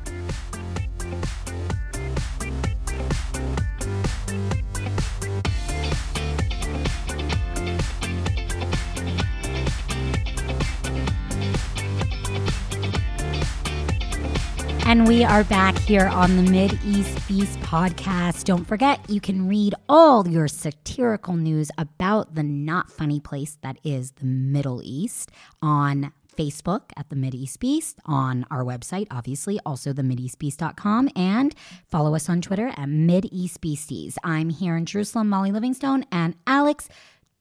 And 14.84 15.08
we 15.08 15.24
are 15.24 15.46
back 15.46 15.78
here 15.78 16.08
on 16.08 16.36
the 16.36 16.44
Mideast 16.52 17.26
Beast 17.28 17.58
podcast. 17.62 18.44
Don't 18.44 18.66
forget, 18.66 19.00
you 19.10 19.22
can 19.22 19.48
read 19.48 19.74
all 19.88 20.28
your 20.28 20.50
satirical 20.50 21.36
news 21.36 21.72
about 21.78 22.36
the 22.36 22.44
not 22.44 22.92
funny 22.92 23.22
place 23.22 23.58
that 23.62 23.78
is 23.86 24.12
the 24.12 24.26
Middle 24.26 24.82
East 24.84 25.32
on 25.62 26.12
Facebook 26.36 26.92
at 26.98 27.10
the 27.10 27.16
Mideast 27.16 27.60
Beast, 27.60 28.00
on 28.06 28.46
our 28.50 28.64
website, 28.64 29.08
obviously, 29.12 29.60
also 29.66 29.94
the 29.94 30.02
MideastBeast.com, 30.02 31.10
and 31.16 31.56
follow 31.88 32.16
us 32.16 32.30
on 32.30 32.42
Twitter 32.42 32.68
at 32.70 32.88
Mideast 32.88 33.60
Beasties. 33.62 34.18
I'm 34.24 34.50
here 34.50 34.76
in 34.76 34.86
Jerusalem, 34.86 35.30
Molly 35.30 35.52
Livingstone, 35.52 36.06
and 36.12 36.36
Alex 36.48 36.90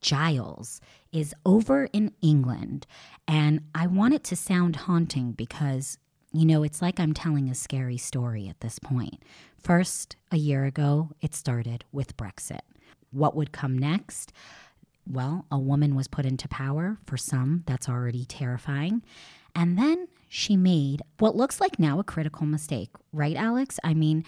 Giles 0.00 0.80
is 1.12 1.34
over 1.44 1.88
in 1.92 2.12
England. 2.22 2.86
And 3.26 3.62
I 3.74 3.86
want 3.86 4.14
it 4.14 4.24
to 4.24 4.36
sound 4.36 4.76
haunting 4.76 5.32
because, 5.32 5.98
you 6.32 6.44
know, 6.44 6.62
it's 6.62 6.82
like 6.82 6.98
I'm 6.98 7.14
telling 7.14 7.48
a 7.48 7.54
scary 7.54 7.96
story 7.96 8.48
at 8.48 8.60
this 8.60 8.78
point. 8.78 9.22
First, 9.58 10.16
a 10.30 10.36
year 10.36 10.64
ago, 10.64 11.10
it 11.20 11.34
started 11.34 11.84
with 11.92 12.16
Brexit. 12.16 12.60
What 13.10 13.34
would 13.36 13.52
come 13.52 13.76
next? 13.76 14.32
Well, 15.10 15.44
a 15.50 15.58
woman 15.58 15.96
was 15.96 16.06
put 16.06 16.24
into 16.24 16.46
power. 16.46 16.98
For 17.04 17.16
some, 17.16 17.64
that's 17.66 17.88
already 17.88 18.24
terrifying. 18.24 19.02
And 19.56 19.76
then 19.76 20.06
she 20.28 20.56
made 20.56 21.02
what 21.18 21.34
looks 21.34 21.60
like 21.60 21.80
now 21.80 21.98
a 21.98 22.04
critical 22.04 22.46
mistake, 22.46 22.90
right, 23.12 23.34
Alex? 23.34 23.80
I 23.82 23.94
mean, 23.94 24.24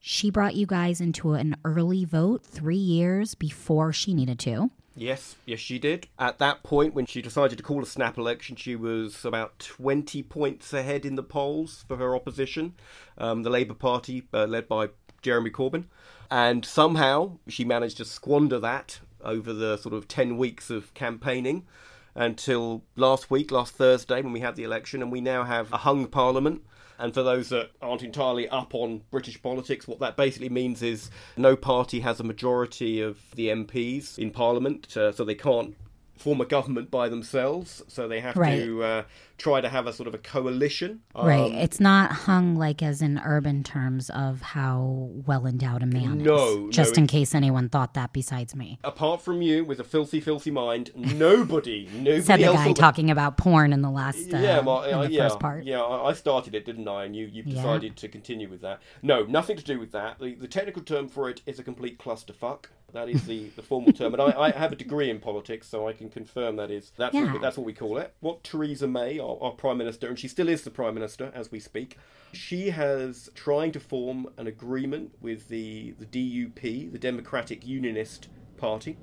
she 0.00 0.30
brought 0.30 0.56
you 0.56 0.66
guys 0.66 1.00
into 1.00 1.34
an 1.34 1.56
early 1.64 2.04
vote 2.04 2.44
three 2.44 2.76
years 2.76 3.36
before 3.36 3.92
she 3.92 4.12
needed 4.12 4.40
to. 4.40 4.70
Yes, 4.96 5.36
yes, 5.46 5.60
she 5.60 5.78
did. 5.78 6.08
At 6.18 6.38
that 6.38 6.64
point, 6.64 6.94
when 6.94 7.06
she 7.06 7.22
decided 7.22 7.56
to 7.58 7.64
call 7.64 7.82
a 7.82 7.86
snap 7.86 8.18
election, 8.18 8.56
she 8.56 8.74
was 8.74 9.24
about 9.24 9.58
20 9.60 10.22
points 10.24 10.72
ahead 10.72 11.04
in 11.04 11.14
the 11.14 11.22
polls 11.22 11.84
for 11.86 11.96
her 11.96 12.14
opposition, 12.14 12.74
um, 13.18 13.44
the 13.44 13.50
Labour 13.50 13.74
Party, 13.74 14.24
uh, 14.32 14.46
led 14.46 14.68
by 14.68 14.88
Jeremy 15.22 15.50
Corbyn. 15.50 15.84
And 16.30 16.64
somehow 16.64 17.38
she 17.48 17.64
managed 17.64 17.96
to 17.98 18.04
squander 18.04 18.58
that 18.60 19.00
over 19.24 19.52
the 19.52 19.76
sort 19.76 19.94
of 19.94 20.08
10 20.08 20.36
weeks 20.36 20.70
of 20.70 20.92
campaigning 20.94 21.64
until 22.14 22.82
last 22.96 23.30
week, 23.30 23.50
last 23.50 23.74
Thursday, 23.74 24.22
when 24.22 24.32
we 24.32 24.40
had 24.40 24.56
the 24.56 24.62
election, 24.62 25.02
and 25.02 25.10
we 25.10 25.20
now 25.20 25.44
have 25.44 25.72
a 25.72 25.78
hung 25.78 26.06
parliament. 26.06 26.62
And 26.98 27.12
for 27.12 27.24
those 27.24 27.48
that 27.48 27.70
aren't 27.82 28.02
entirely 28.02 28.48
up 28.48 28.72
on 28.72 29.02
British 29.10 29.42
politics, 29.42 29.88
what 29.88 29.98
that 29.98 30.16
basically 30.16 30.48
means 30.48 30.80
is 30.80 31.10
no 31.36 31.56
party 31.56 32.00
has 32.00 32.20
a 32.20 32.24
majority 32.24 33.00
of 33.00 33.18
the 33.34 33.48
MPs 33.48 34.16
in 34.16 34.30
Parliament, 34.30 34.96
uh, 34.96 35.10
so 35.10 35.24
they 35.24 35.34
can't 35.34 35.74
form 36.16 36.40
a 36.40 36.44
government 36.46 36.90
by 36.90 37.08
themselves. 37.08 37.82
So 37.88 38.06
they 38.08 38.20
have 38.20 38.36
Right. 38.36 38.62
to 38.64 38.82
uh, 38.84 39.02
try 39.36 39.60
to 39.60 39.68
have 39.68 39.86
a 39.88 39.92
sort 39.92 40.06
of 40.06 40.14
a 40.14 40.18
coalition. 40.18 41.00
Right. 41.14 41.50
Um, 41.50 41.54
It's 41.54 41.80
not 41.80 42.12
hung 42.12 42.54
like 42.54 42.82
as 42.84 43.02
in 43.02 43.20
urban 43.24 43.64
terms 43.64 44.10
of 44.10 44.40
how 44.40 45.10
well 45.26 45.44
endowed 45.46 45.82
a 45.82 45.86
man 45.86 46.18
No, 46.22 46.68
is. 46.68 46.76
Just 46.76 46.96
no, 46.96 47.00
in 47.02 47.06
case 47.08 47.34
anyone 47.34 47.68
thought 47.68 47.94
that 47.94 48.12
besides 48.12 48.54
me. 48.54 48.78
apart 48.84 49.22
from 49.22 49.42
you, 49.42 49.64
with 49.64 49.80
a 49.80 49.84
filthy, 49.84 50.20
filthy 50.20 50.52
mind, 50.52 50.92
nobody, 50.94 51.88
nobody 51.92 52.20
Said 52.20 52.38
the 52.40 52.44
guy 52.52 52.72
talking 52.72 53.10
about 53.10 53.36
porn 53.36 53.72
in 53.72 53.82
the 53.82 53.90
last 53.90 54.32
uh, 54.32 54.38
yeah, 54.38 54.60
my, 54.60 54.72
uh, 54.72 55.02
the 55.06 55.12
yeah, 55.12 55.28
first 55.28 55.40
part. 55.40 55.64
yeah. 55.64 55.82
I 55.84 56.12
started 56.12 56.54
it, 56.54 56.64
didn't 56.64 56.86
I? 56.88 57.04
And 57.06 57.16
you, 57.16 57.26
you've 57.26 57.46
Yeah. 57.48 57.54
decided 57.56 57.96
to 57.96 58.08
continue 58.08 58.48
with 58.48 58.60
that. 58.62 58.80
No, 59.02 59.24
nothing 59.24 59.56
to 59.56 59.64
do 59.64 59.78
with 59.80 59.90
that. 59.92 60.18
The, 60.20 60.34
the 60.34 60.48
technical 60.48 60.82
term 60.82 61.08
for 61.08 61.28
it 61.28 61.42
is 61.44 61.58
a 61.58 61.64
complete 61.64 61.98
clusterfuck. 61.98 62.66
That 62.94 63.08
is 63.10 63.26
the, 63.26 63.50
the 63.56 63.62
formal 63.62 63.92
term, 63.92 64.14
and 64.14 64.22
I, 64.22 64.40
I 64.40 64.50
have 64.52 64.72
a 64.72 64.76
degree 64.76 65.10
in 65.10 65.18
politics, 65.18 65.66
so 65.68 65.86
I 65.88 65.92
can 65.92 66.08
confirm 66.08 66.56
that 66.56 66.70
is 66.70 66.92
that's 66.96 67.14
Yeah. 67.14 67.32
what, 67.32 67.42
that's 67.42 67.56
what 67.58 67.66
we 67.66 67.72
call 67.74 67.98
it. 67.98 68.14
What 68.20 68.42
Theresa 68.44 68.86
May, 68.86 69.18
our, 69.18 69.36
our 69.42 69.50
prime 69.52 69.78
minister, 69.78 70.08
and 70.08 70.18
she 70.18 70.28
still 70.28 70.48
is 70.48 70.62
the 70.62 70.70
prime 70.70 70.94
minister 70.94 71.30
as 71.34 71.50
we 71.50 71.58
speak. 71.60 71.98
She 72.32 72.70
has 72.70 73.28
trying 73.34 73.72
to 73.72 73.80
form 73.80 74.28
an 74.38 74.46
agreement 74.46 75.12
with 75.20 75.48
the 75.48 75.94
the 75.98 76.06
DUP, 76.06 76.92
the 76.92 76.98
Democratic 76.98 77.66
Unionist 77.66 78.28
Party 78.56 78.96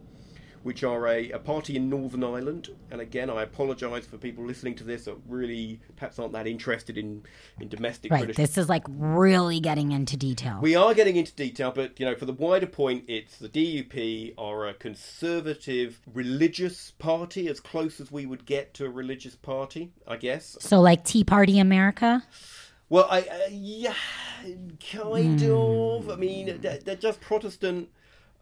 which 0.63 0.83
are 0.83 1.07
a, 1.07 1.31
a 1.31 1.39
party 1.39 1.75
in 1.75 1.89
Northern 1.89 2.23
Ireland. 2.23 2.69
And 2.91 3.01
again, 3.01 3.29
I 3.29 3.43
apologise 3.43 4.05
for 4.05 4.17
people 4.17 4.45
listening 4.45 4.75
to 4.75 4.83
this 4.83 5.05
that 5.05 5.15
really 5.27 5.79
perhaps 5.95 6.19
aren't 6.19 6.33
that 6.33 6.45
interested 6.47 6.97
in, 6.97 7.23
in 7.59 7.67
domestic 7.67 8.11
Right. 8.11 8.19
British. 8.19 8.37
This 8.37 8.57
is 8.57 8.69
like 8.69 8.83
really 8.87 9.59
getting 9.59 9.91
into 9.91 10.15
detail. 10.17 10.59
We 10.61 10.75
are 10.75 10.93
getting 10.93 11.15
into 11.15 11.33
detail, 11.33 11.71
but 11.71 11.99
you 11.99 12.05
know, 12.05 12.15
for 12.15 12.25
the 12.25 12.33
wider 12.33 12.67
point, 12.67 13.05
it's 13.07 13.37
the 13.37 13.49
DUP 13.49 14.33
are 14.37 14.67
a 14.67 14.73
conservative 14.73 15.99
religious 16.13 16.91
party, 16.91 17.47
as 17.47 17.59
close 17.59 17.99
as 17.99 18.11
we 18.11 18.25
would 18.25 18.45
get 18.45 18.73
to 18.75 18.85
a 18.85 18.89
religious 18.89 19.35
party, 19.35 19.91
I 20.07 20.17
guess. 20.17 20.57
so 20.59 20.79
like 20.81 21.03
Tea 21.05 21.23
Party 21.23 21.57
America? 21.59 22.23
Well, 22.89 23.07
I 23.09 23.21
uh, 23.21 23.37
yeah, 23.49 23.93
kind 24.91 25.39
Hmm. 25.39 25.51
of. 25.51 26.09
I 26.09 26.15
mean, 26.17 26.59
they're, 26.61 26.77
they're 26.79 26.95
just 26.95 27.21
Protestant. 27.21 27.89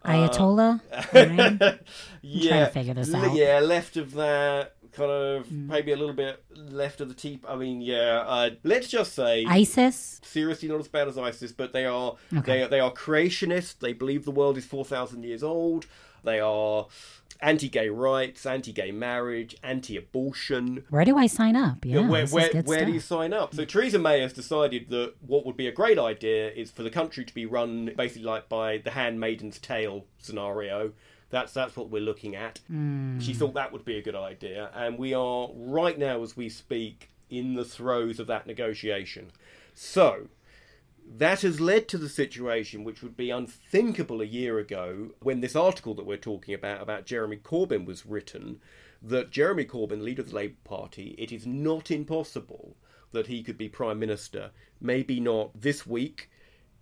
Ayatollah? 0.05 0.81
Right? 1.13 1.79
yeah, 2.21 2.65
figure 2.69 2.93
this 2.93 3.13
out. 3.13 3.35
Yeah, 3.35 3.59
left 3.59 3.97
of 3.97 4.13
that, 4.13 4.75
kind 4.93 5.11
of 5.11 5.51
maybe 5.51 5.91
a 5.91 5.95
little 5.97 6.13
bit 6.15 6.43
left 6.55 7.01
of 7.01 7.09
the 7.09 7.13
tea. 7.13 7.39
I 7.47 7.55
mean, 7.55 7.81
yeah. 7.81 8.23
Uh, 8.25 8.49
let's 8.63 8.87
just 8.87 9.13
say 9.13 9.45
ISIS? 9.45 10.19
seriously 10.23 10.67
not 10.69 10.79
as 10.79 10.87
bad 10.87 11.07
as 11.07 11.17
ISIS, 11.17 11.51
but 11.51 11.73
they 11.73 11.85
are 11.85 12.15
Okay. 12.35 12.41
they 12.51 12.63
are, 12.63 12.67
they 12.67 12.79
are 12.79 12.91
creationists. 12.91 13.77
They 13.79 13.93
believe 13.93 14.25
the 14.25 14.31
world 14.31 14.57
is 14.57 14.65
four 14.65 14.85
thousand 14.85 15.23
years 15.23 15.43
old. 15.43 15.85
They 16.23 16.39
are 16.39 16.87
anti-gay 17.41 17.89
rights, 17.89 18.45
anti-gay 18.45 18.91
marriage, 18.91 19.55
anti-abortion. 19.63 20.83
Where 20.89 21.05
do 21.05 21.17
I 21.17 21.27
sign 21.27 21.55
up? 21.55 21.85
Yeah, 21.85 22.01
Yeah, 22.01 22.09
where 22.09 22.27
where, 22.27 22.85
do 22.85 22.91
you 22.91 22.99
sign 22.99 23.33
up? 23.33 23.53
So 23.55 23.65
Theresa 23.65 23.99
May 23.99 24.21
has 24.21 24.33
decided 24.33 24.89
that 24.89 25.13
what 25.25 25.45
would 25.45 25.57
be 25.57 25.67
a 25.67 25.71
great 25.71 25.97
idea 25.97 26.51
is 26.51 26.71
for 26.71 26.83
the 26.83 26.89
country 26.89 27.23
to 27.25 27.33
be 27.33 27.45
run 27.45 27.91
basically 27.95 28.23
like 28.23 28.49
by 28.49 28.77
the 28.77 28.91
Handmaiden's 28.91 29.59
Tale 29.59 30.05
scenario. 30.17 30.91
That's 31.29 31.53
that's 31.53 31.75
what 31.75 31.89
we're 31.89 32.01
looking 32.01 32.35
at. 32.35 32.59
Hmm. 32.67 33.19
She 33.19 33.33
thought 33.33 33.53
that 33.53 33.71
would 33.71 33.85
be 33.85 33.97
a 33.97 34.01
good 34.01 34.15
idea, 34.15 34.71
and 34.73 34.97
we 34.97 35.13
are 35.13 35.49
right 35.53 35.97
now 35.97 36.23
as 36.23 36.35
we 36.35 36.49
speak 36.49 37.09
in 37.29 37.53
the 37.53 37.63
throes 37.63 38.19
of 38.19 38.25
that 38.27 38.47
negotiation. 38.47 39.31
So 39.75 40.27
that 41.17 41.41
has 41.41 41.59
led 41.59 41.87
to 41.87 41.97
the 41.97 42.07
situation 42.07 42.83
which 42.83 43.01
would 43.01 43.17
be 43.17 43.31
unthinkable 43.31 44.21
a 44.21 44.25
year 44.25 44.59
ago 44.59 45.09
when 45.21 45.41
this 45.41 45.55
article 45.55 45.95
that 45.95 46.05
we're 46.05 46.17
talking 46.17 46.53
about 46.53 46.81
about 46.81 47.05
Jeremy 47.05 47.37
Corbyn 47.37 47.85
was 47.85 48.05
written 48.05 48.59
that 49.01 49.31
Jeremy 49.31 49.65
Corbyn 49.65 50.03
leader 50.03 50.21
of 50.21 50.29
the 50.29 50.35
Labour 50.35 50.57
Party 50.63 51.15
it 51.17 51.31
is 51.31 51.47
not 51.47 51.89
impossible 51.89 52.75
that 53.11 53.25
he 53.25 53.41
could 53.41 53.57
be 53.57 53.67
prime 53.67 53.97
minister. 53.97 54.51
Maybe 54.79 55.19
not 55.19 55.59
this 55.59 55.87
week 55.87 56.29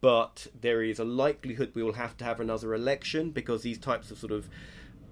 but 0.01 0.47
there 0.59 0.83
is 0.83 0.99
a 0.99 1.05
likelihood 1.05 1.71
we 1.73 1.81
will 1.81 1.93
have 1.93 2.17
to 2.17 2.25
have 2.25 2.41
another 2.41 2.73
election 2.73 3.31
because 3.31 3.61
these 3.61 3.79
types 3.79 4.11
of 4.11 4.17
sort 4.17 4.33
of 4.33 4.49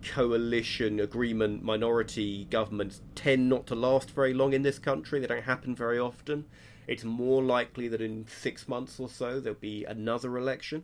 coalition 0.03 0.99
agreement 0.99 1.63
minority 1.63 2.45
governments 2.51 3.01
tend 3.15 3.47
not 3.47 3.65
to 3.65 3.75
last 3.75 4.11
very 4.11 4.33
long 4.33 4.51
in 4.51 4.61
this 4.61 4.77
country. 4.77 5.21
They 5.21 5.27
don't 5.27 5.43
happen 5.43 5.73
very 5.73 5.97
often 5.97 6.45
it's 6.87 7.03
more 7.03 7.41
likely 7.43 7.87
that 7.87 8.01
in 8.01 8.25
six 8.27 8.67
months 8.67 8.99
or 8.99 9.09
so 9.09 9.39
there'll 9.39 9.59
be 9.59 9.83
another 9.85 10.37
election 10.37 10.83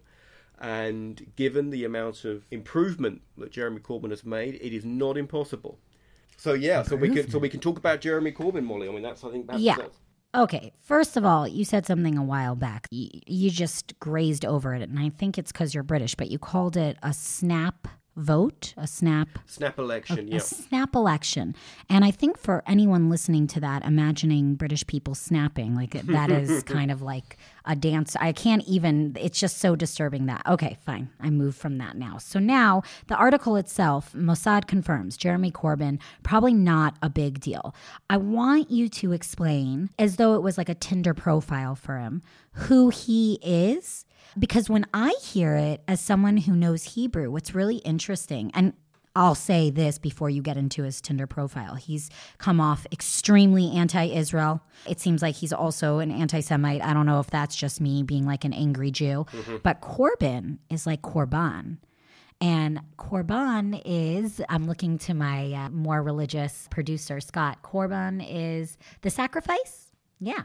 and 0.60 1.32
given 1.36 1.70
the 1.70 1.84
amount 1.86 2.24
of 2.26 2.46
improvement 2.52 3.22
that 3.38 3.52
jeremy 3.52 3.80
corbyn 3.80 4.10
has 4.12 4.24
made 4.26 4.56
it 4.56 4.74
is 4.76 4.86
not 4.86 5.18
impossible 5.18 5.80
so 6.38 6.54
yeah 6.54 6.84
so 6.84 6.96
we 6.96 7.10
can 7.10 7.30
so 7.30 7.40
we 7.40 7.50
can 7.50 7.60
talk 7.60 7.78
about 7.78 8.00
jeremy 8.02 8.32
corbyn 8.32 8.64
molly 8.64 8.88
i 8.88 8.92
mean 8.92 9.02
that's 9.02 9.24
i 9.24 9.32
think 9.32 9.48
that's 9.48 9.60
Yeah. 9.60 9.76
that's- 9.78 9.98
Okay, 10.34 10.72
first 10.80 11.18
of 11.18 11.26
all, 11.26 11.46
you 11.46 11.66
said 11.66 11.86
something 11.86 12.18
a 12.18 12.24
while 12.24 12.56
back. 12.56 12.88
You, 12.90 13.10
you 13.28 13.50
just 13.52 14.00
grazed 14.00 14.46
over 14.46 14.74
it, 14.74 14.82
and 14.82 14.98
I 14.98 15.10
think 15.10 15.38
it's 15.38 15.52
because 15.52 15.74
you're 15.74 15.84
British, 15.84 16.16
but 16.16 16.32
you 16.32 16.40
called 16.40 16.78
it 16.78 16.96
a 17.04 17.12
snap 17.12 17.86
vote, 18.16 18.74
a 18.78 18.86
snap 18.88 19.28
snap 19.46 19.80
election 19.80 20.20
a 20.20 20.22
yeah 20.24 20.40
snap 20.40 20.96
election. 20.96 21.56
And 21.90 22.04
I 22.04 22.12
think 22.12 22.38
for 22.38 22.64
anyone 22.68 23.10
listening 23.10 23.48
to 23.48 23.60
that, 23.62 23.86
imagining 23.86 24.56
British 24.56 24.86
people 24.86 25.16
snapping, 25.16 25.76
like 25.76 25.92
that 26.08 26.32
is 26.32 26.64
kind 26.64 26.92
of 26.92 27.02
like 27.02 27.38
a 27.66 27.76
dance. 27.76 28.16
I 28.20 28.32
can't 28.34 28.64
even, 28.68 29.16
it's 29.20 29.40
just 29.40 29.58
so 29.58 29.76
disturbing 29.76 30.26
that. 30.26 30.42
Okay, 30.48 30.78
fine. 30.86 31.10
I 31.20 31.30
move 31.30 31.56
from 31.56 31.78
that 31.78 31.96
now. 31.96 32.18
So 32.18 32.40
now 32.40 32.84
the 33.08 33.16
article 33.16 33.56
itself, 33.56 34.14
Mossad 34.14 34.68
confirms 34.68 35.18
Jeremy 35.18 35.52
Corbyn, 35.52 36.00
probably 36.24 36.54
not 36.54 36.96
a 37.02 37.10
big 37.10 37.40
deal. 37.40 37.76
I 38.10 38.18
want 38.18 38.72
you 38.72 38.90
to 38.90 39.12
explain, 39.12 39.90
as 40.00 40.18
though 40.18 40.36
it 40.36 40.42
was 40.42 40.58
like 40.58 40.70
a 40.70 40.76
Tinder 40.76 41.14
profile 41.14 41.76
for 41.76 41.98
him, 41.98 42.22
who 42.54 42.90
he 42.90 43.40
is. 43.44 44.06
Because 44.38 44.70
when 44.70 44.86
I 44.94 45.14
hear 45.22 45.56
it 45.56 45.82
as 45.88 46.00
someone 46.00 46.38
who 46.38 46.56
knows 46.56 46.84
Hebrew, 46.96 47.30
what's 47.32 47.54
really 47.54 47.78
interesting, 47.78 48.52
and 48.54 48.74
I'll 49.16 49.36
say 49.36 49.70
this 49.70 49.98
before 50.00 50.30
you 50.30 50.42
get 50.42 50.56
into 50.56 50.84
his 50.84 51.02
Tinder 51.02 51.28
profile. 51.28 51.76
He's 51.76 52.10
come 52.38 52.62
off 52.62 52.88
extremely 52.94 53.72
anti 53.72 54.06
Israel. 54.06 54.62
It 54.88 55.02
seems 55.02 55.22
like 55.22 55.36
he's 55.36 55.52
also 55.52 56.00
an 56.00 56.12
anti 56.12 56.40
Semite. 56.40 56.82
I 56.82 56.94
don't 56.94 57.06
know 57.06 57.20
if 57.20 57.30
that's 57.30 57.56
just 57.56 57.82
me 57.82 58.04
being 58.04 58.26
like 58.26 58.46
an 58.46 58.54
angry 58.54 58.90
Jew, 58.90 59.26
but 59.64 59.82
Corbyn 59.82 60.60
is 60.70 60.86
like 60.88 61.02
Korban. 61.02 61.78
And 62.40 62.80
Korban 62.98 63.80
is, 63.86 64.42
I'm 64.50 64.66
looking 64.66 64.98
to 65.00 65.14
my 65.14 65.52
uh, 65.54 65.70
more 65.70 66.02
religious 66.02 66.68
producer, 66.72 67.20
Scott. 67.20 67.60
Korban 67.64 68.26
is 68.28 68.78
the 69.02 69.12
sacrifice. 69.12 69.91
Yeah. 70.22 70.44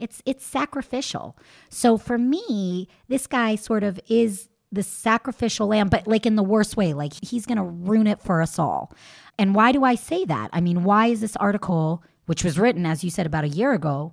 It's 0.00 0.22
it's 0.26 0.44
sacrificial. 0.44 1.36
So 1.68 1.96
for 1.98 2.18
me, 2.18 2.88
this 3.08 3.26
guy 3.26 3.54
sort 3.54 3.84
of 3.84 4.00
is 4.08 4.48
the 4.72 4.82
sacrificial 4.82 5.66
lamb, 5.68 5.88
but 5.88 6.06
like 6.06 6.26
in 6.26 6.36
the 6.36 6.42
worst 6.42 6.76
way. 6.76 6.94
Like 6.94 7.12
he's 7.22 7.46
going 7.46 7.58
to 7.58 7.64
ruin 7.64 8.06
it 8.06 8.20
for 8.20 8.40
us 8.40 8.58
all. 8.58 8.92
And 9.38 9.54
why 9.54 9.72
do 9.72 9.84
I 9.84 9.94
say 9.94 10.24
that? 10.24 10.50
I 10.52 10.60
mean, 10.60 10.84
why 10.84 11.06
is 11.08 11.20
this 11.20 11.36
article, 11.36 12.02
which 12.26 12.44
was 12.44 12.58
written, 12.58 12.86
as 12.86 13.04
you 13.04 13.10
said, 13.10 13.26
about 13.26 13.44
a 13.44 13.48
year 13.48 13.72
ago, 13.72 14.12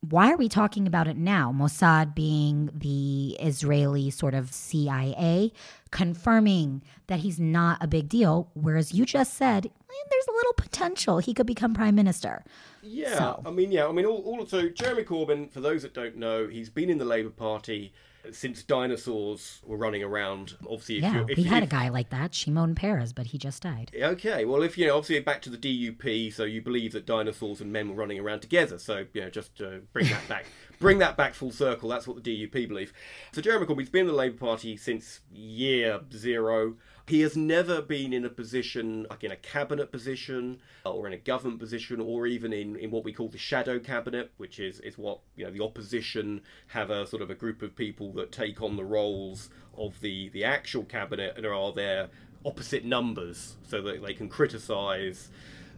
why 0.00 0.32
are 0.32 0.36
we 0.36 0.48
talking 0.48 0.86
about 0.86 1.06
it 1.08 1.16
now? 1.16 1.52
Mossad 1.54 2.14
being 2.14 2.70
the 2.72 3.36
Israeli 3.40 4.10
sort 4.10 4.34
of 4.34 4.52
CIA, 4.52 5.52
confirming 5.90 6.82
that 7.06 7.20
he's 7.20 7.38
not 7.38 7.82
a 7.82 7.86
big 7.86 8.08
deal, 8.08 8.50
whereas 8.54 8.94
you 8.94 9.04
just 9.04 9.34
said 9.34 9.70
there's 10.10 10.26
a 10.28 10.32
little 10.32 10.54
potential 10.54 11.18
he 11.18 11.34
could 11.34 11.46
become 11.46 11.74
prime 11.74 11.94
minister. 11.94 12.42
Yeah, 12.82 13.18
so. 13.18 13.42
I 13.44 13.50
mean, 13.50 13.70
yeah, 13.70 13.86
I 13.86 13.92
mean, 13.92 14.06
all 14.06 14.38
also 14.38 14.68
Jeremy 14.68 15.04
Corbyn. 15.04 15.50
For 15.50 15.60
those 15.60 15.82
that 15.82 15.92
don't 15.92 16.16
know, 16.16 16.48
he's 16.48 16.70
been 16.70 16.88
in 16.88 16.98
the 16.98 17.04
Labour 17.04 17.30
Party 17.30 17.92
since 18.32 18.62
dinosaurs 18.62 19.60
were 19.64 19.76
running 19.76 20.02
around. 20.02 20.56
Obviously, 20.62 20.98
if 20.98 21.02
yeah, 21.02 21.24
if, 21.28 21.36
we 21.36 21.44
had 21.44 21.62
if, 21.62 21.68
a 21.68 21.72
guy 21.72 21.88
like 21.88 22.10
that, 22.10 22.34
Shimon 22.34 22.74
Peres, 22.74 23.12
but 23.12 23.26
he 23.26 23.38
just 23.38 23.62
died. 23.62 23.90
Okay, 23.94 24.44
well, 24.44 24.62
if 24.62 24.76
you 24.76 24.86
know, 24.86 24.96
obviously 24.96 25.20
back 25.20 25.42
to 25.42 25.50
the 25.50 25.56
DUP, 25.56 26.32
so 26.32 26.44
you 26.44 26.62
believe 26.62 26.92
that 26.92 27.06
dinosaurs 27.06 27.60
and 27.60 27.72
men 27.72 27.88
were 27.88 27.94
running 27.94 28.18
around 28.18 28.40
together. 28.40 28.78
So 28.78 29.06
you 29.12 29.22
know, 29.22 29.30
just 29.30 29.60
uh, 29.60 29.78
bring 29.92 30.06
that 30.08 30.28
back, 30.28 30.46
bring 30.78 30.98
that 30.98 31.16
back 31.16 31.34
full 31.34 31.52
circle. 31.52 31.88
That's 31.88 32.06
what 32.06 32.22
the 32.22 32.46
DUP 32.46 32.68
believe. 32.68 32.92
So 33.32 33.40
Jeremy 33.40 33.66
Corbyn's 33.66 33.90
been 33.90 34.02
in 34.02 34.06
the 34.08 34.12
Labour 34.12 34.38
Party 34.38 34.76
since 34.76 35.20
year 35.32 36.00
zero. 36.12 36.76
He 37.10 37.22
has 37.22 37.36
never 37.36 37.82
been 37.82 38.12
in 38.12 38.24
a 38.24 38.28
position, 38.28 39.04
like 39.10 39.24
in 39.24 39.32
a 39.32 39.36
cabinet 39.36 39.90
position, 39.90 40.60
uh, 40.86 40.92
or 40.92 41.08
in 41.08 41.12
a 41.12 41.16
government 41.16 41.58
position, 41.58 42.00
or 42.00 42.28
even 42.28 42.52
in, 42.52 42.76
in 42.76 42.92
what 42.92 43.02
we 43.02 43.12
call 43.12 43.28
the 43.28 43.36
shadow 43.36 43.80
cabinet, 43.80 44.30
which 44.36 44.60
is, 44.60 44.78
is 44.78 44.96
what 44.96 45.18
you 45.34 45.44
know 45.44 45.50
the 45.50 45.60
opposition 45.60 46.40
have 46.68 46.88
a 46.88 47.04
sort 47.08 47.20
of 47.20 47.28
a 47.28 47.34
group 47.34 47.62
of 47.62 47.74
people 47.74 48.12
that 48.12 48.30
take 48.30 48.62
on 48.62 48.76
the 48.76 48.84
roles 48.84 49.50
of 49.76 50.00
the, 50.00 50.28
the 50.28 50.44
actual 50.44 50.84
cabinet 50.84 51.36
and 51.36 51.44
are 51.44 51.72
their 51.72 52.10
opposite 52.44 52.84
numbers, 52.84 53.56
so 53.66 53.82
that 53.82 54.00
they 54.06 54.14
can 54.14 54.28
criticise 54.28 55.30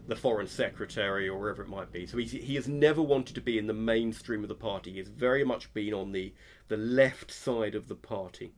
the 0.07 0.15
foreign 0.15 0.45
secretary 0.45 1.27
or 1.27 1.39
wherever 1.39 1.63
it 1.63 1.67
might 1.67 1.91
be. 1.91 2.05
So 2.05 2.17
he, 2.17 2.25
he 2.25 2.53
has 2.53 2.67
never 2.67 3.01
wanted 3.01 3.33
to 3.33 3.41
be 3.41 3.57
in 3.57 3.65
the 3.65 3.73
mainstream 3.73 4.43
of 4.43 4.49
the 4.49 4.53
party. 4.53 4.91
He 4.91 4.99
has 4.99 5.07
very 5.07 5.43
much 5.43 5.73
been 5.73 5.95
on 5.95 6.11
the, 6.11 6.31
the 6.67 6.77
left 6.77 7.31
side 7.31 7.73
of 7.73 7.87
the 7.87 7.95
party. 7.95 8.53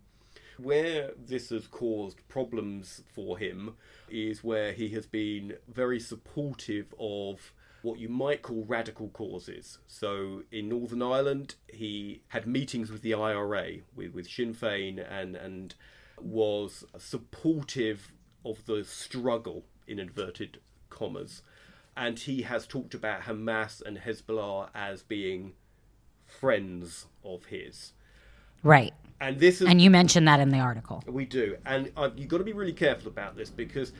Where 0.57 1.11
this 1.17 1.49
has 1.49 1.67
caused 1.67 2.27
problems 2.27 3.03
for 3.13 3.37
him 3.37 3.75
is 4.09 4.43
where 4.43 4.71
he 4.71 4.89
has 4.89 5.05
been 5.05 5.57
very 5.67 5.99
supportive 5.99 6.93
of 6.99 7.51
what 7.81 7.99
you 7.99 8.09
might 8.09 8.41
call 8.41 8.65
radical 8.67 9.09
causes. 9.09 9.77
So 9.87 10.43
in 10.51 10.69
Northern 10.69 11.01
Ireland, 11.01 11.55
he 11.67 12.23
had 12.29 12.47
meetings 12.47 12.89
with 12.89 13.01
the 13.01 13.13
IRA, 13.13 13.77
with, 13.95 14.13
with 14.13 14.27
Sinn 14.27 14.55
Féin, 14.55 15.05
and, 15.07 15.35
and 15.35 15.75
was 16.19 16.83
supportive 16.97 18.11
of 18.43 18.65
the 18.65 18.83
struggle, 18.83 19.65
in 19.87 19.99
inverted 19.99 20.59
commas. 20.89 21.41
And 21.95 22.19
he 22.19 22.41
has 22.41 22.67
talked 22.67 22.93
about 22.93 23.21
Hamas 23.21 23.81
and 23.81 23.99
Hezbollah 23.99 24.69
as 24.73 25.01
being 25.01 25.53
friends 26.25 27.05
of 27.23 27.45
his. 27.45 27.93
Right. 28.63 28.93
And 29.21 29.39
this 29.39 29.61
is, 29.61 29.67
and 29.67 29.81
you 29.81 29.89
mentioned 29.89 30.27
that 30.27 30.39
in 30.39 30.49
the 30.49 30.59
article. 30.59 31.03
We 31.07 31.25
do, 31.25 31.57
and 31.65 31.91
uh, 31.95 32.09
you've 32.15 32.27
got 32.27 32.39
to 32.39 32.43
be 32.43 32.53
really 32.53 32.73
careful 32.73 33.07
about 33.07 33.35
this 33.35 33.49
because 33.49 33.93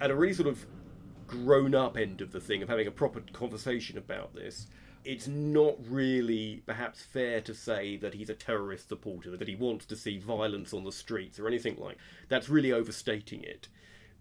at 0.00 0.10
a 0.10 0.16
really 0.16 0.34
sort 0.34 0.48
of 0.48 0.66
grown-up 1.28 1.96
end 1.96 2.20
of 2.20 2.32
the 2.32 2.40
thing 2.40 2.62
of 2.62 2.68
having 2.68 2.86
a 2.86 2.90
proper 2.90 3.20
conversation 3.32 3.98
about 3.98 4.34
this, 4.34 4.66
it's 5.04 5.28
not 5.28 5.76
really 5.88 6.62
perhaps 6.66 7.02
fair 7.02 7.40
to 7.42 7.54
say 7.54 7.96
that 7.96 8.14
he's 8.14 8.30
a 8.30 8.34
terrorist 8.34 8.88
supporter, 8.88 9.36
that 9.36 9.48
he 9.48 9.54
wants 9.54 9.86
to 9.86 9.96
see 9.96 10.18
violence 10.18 10.74
on 10.74 10.84
the 10.84 10.92
streets 10.92 11.38
or 11.38 11.46
anything 11.46 11.76
like. 11.78 11.96
That's 12.28 12.48
really 12.48 12.72
overstating 12.72 13.42
it. 13.42 13.68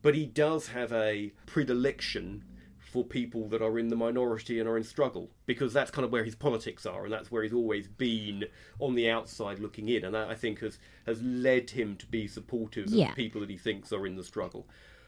But 0.01 0.15
he 0.15 0.25
does 0.25 0.67
have 0.67 0.93
a 0.93 1.31
predilection 1.45 2.43
for 2.87 3.03
people 3.03 3.47
that 3.49 3.61
are 3.61 3.77
in 3.77 3.89
the 3.89 3.95
minority 3.95 4.59
and 4.59 4.67
are 4.67 4.77
in 4.77 4.83
struggle 4.83 5.29
because 5.45 5.73
that's 5.73 5.91
kind 5.91 6.05
of 6.05 6.11
where 6.11 6.23
his 6.23 6.35
politics 6.35 6.85
are 6.85 7.03
and 7.03 7.13
that's 7.13 7.29
where 7.29 7.43
he's 7.43 7.53
always 7.53 7.87
been 7.87 8.45
on 8.79 8.95
the 8.95 9.09
outside 9.09 9.59
looking 9.59 9.89
in 9.89 10.05
and 10.05 10.15
that 10.15 10.29
I 10.29 10.35
think 10.35 10.59
has 10.59 10.79
has 11.05 11.21
led 11.21 11.71
him 11.71 11.95
to 11.97 12.05
be 12.05 12.27
supportive 12.27 12.89
yeah. 12.89 13.09
of 13.09 13.15
people 13.15 13.41
that 13.41 13.49
he 13.49 13.57
thinks 13.57 13.91
are 13.91 14.05
in 14.05 14.15
the 14.15 14.23
struggle. 14.23 14.67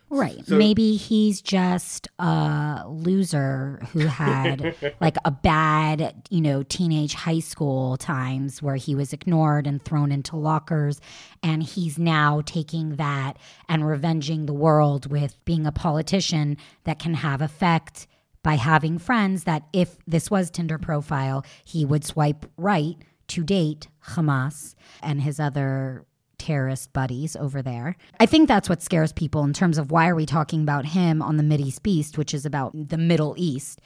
Right. 0.09 0.43
So, 0.45 0.55
Maybe 0.55 0.95
he's 0.95 1.41
just 1.41 2.07
a 2.17 2.83
loser 2.87 3.79
who 3.93 3.99
had 3.99 4.75
like 5.01 5.17
a 5.23 5.31
bad, 5.31 6.27
you 6.29 6.41
know, 6.41 6.63
teenage 6.63 7.13
high 7.13 7.39
school 7.39 7.95
times 7.97 8.61
where 8.61 8.75
he 8.75 8.95
was 8.95 9.13
ignored 9.13 9.67
and 9.67 9.83
thrown 9.83 10.11
into 10.11 10.35
lockers. 10.35 10.99
And 11.43 11.61
he's 11.61 11.99
now 11.99 12.41
taking 12.45 12.95
that 12.95 13.37
and 13.67 13.87
revenging 13.87 14.45
the 14.45 14.53
world 14.53 15.11
with 15.11 15.37
being 15.45 15.67
a 15.67 15.71
politician 15.71 16.57
that 16.85 16.99
can 16.99 17.13
have 17.13 17.41
effect 17.41 18.07
by 18.41 18.55
having 18.55 18.97
friends 18.97 19.43
that 19.43 19.63
if 19.73 19.97
this 20.07 20.31
was 20.31 20.49
Tinder 20.49 20.77
profile, 20.77 21.45
he 21.65 21.85
would 21.85 22.05
swipe 22.05 22.45
right 22.57 22.95
to 23.27 23.43
date 23.43 23.87
Hamas 24.11 24.75
and 25.03 25.21
his 25.21 25.39
other 25.39 26.05
terrorist 26.39 26.91
buddies 26.93 27.35
over 27.35 27.61
there. 27.61 27.95
I 28.19 28.25
think 28.25 28.47
that's 28.47 28.69
what 28.69 28.81
scares 28.81 29.13
people 29.13 29.43
in 29.43 29.53
terms 29.53 29.77
of 29.77 29.91
why 29.91 30.07
are 30.07 30.15
we 30.15 30.25
talking 30.25 30.61
about 30.61 30.85
him 30.85 31.21
on 31.21 31.37
the 31.37 31.43
Mideast 31.43 31.83
Beast, 31.83 32.17
which 32.17 32.33
is 32.33 32.45
about 32.45 32.71
the 32.73 32.97
Middle 32.97 33.35
East. 33.37 33.81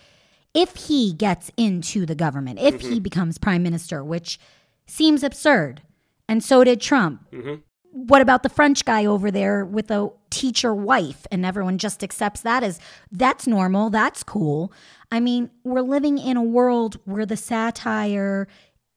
If 0.54 0.76
he 0.76 1.14
gets 1.14 1.52
into 1.58 2.06
the 2.06 2.16
government, 2.16 2.60
if 2.60 2.76
mm-hmm. 2.76 2.94
he 2.94 3.00
becomes 3.00 3.38
prime 3.38 3.64
minister, 3.64 4.04
which 4.04 4.40
seems 4.86 5.24
absurd, 5.24 5.82
and 6.30 6.44
so 6.44 6.64
did 6.64 6.80
Trump. 6.80 7.30
Mm-hmm. 7.32 7.56
What 7.92 8.22
about 8.22 8.44
the 8.44 8.50
French 8.50 8.86
guy 8.86 9.06
over 9.06 9.30
there 9.30 9.66
with 9.66 9.92
a 9.92 10.10
teacher 10.32 10.74
wife 10.74 11.28
and 11.32 11.46
everyone 11.46 11.78
just 11.78 12.04
accepts 12.04 12.42
that 12.42 12.64
as 12.64 12.80
that's 13.12 13.46
normal, 13.46 13.92
that's 13.92 14.24
cool. 14.24 14.74
I 15.12 15.20
mean, 15.20 15.52
we're 15.64 15.82
living 15.82 16.18
in 16.18 16.38
a 16.38 16.42
world 16.42 17.00
where 17.06 17.26
the 17.26 17.38
satire 17.38 18.48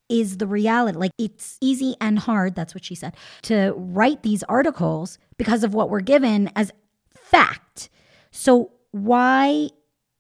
is 0.09 0.39
the 0.39 0.47
reality. 0.47 0.99
Like 0.99 1.13
it's 1.19 1.59
easy 1.61 1.95
and 2.01 2.19
hard, 2.19 2.55
that's 2.55 2.75
what 2.75 2.85
she 2.85 2.95
said, 2.95 3.15
to 3.43 3.75
write 3.77 4.23
these 4.23 4.43
articles 4.45 5.19
because 5.39 5.65
of 5.65 5.75
what 5.75 5.91
we're 5.91 6.01
given 6.01 6.51
as 6.57 6.73
fact. 7.15 7.89
So, 8.31 8.73
why 8.93 9.71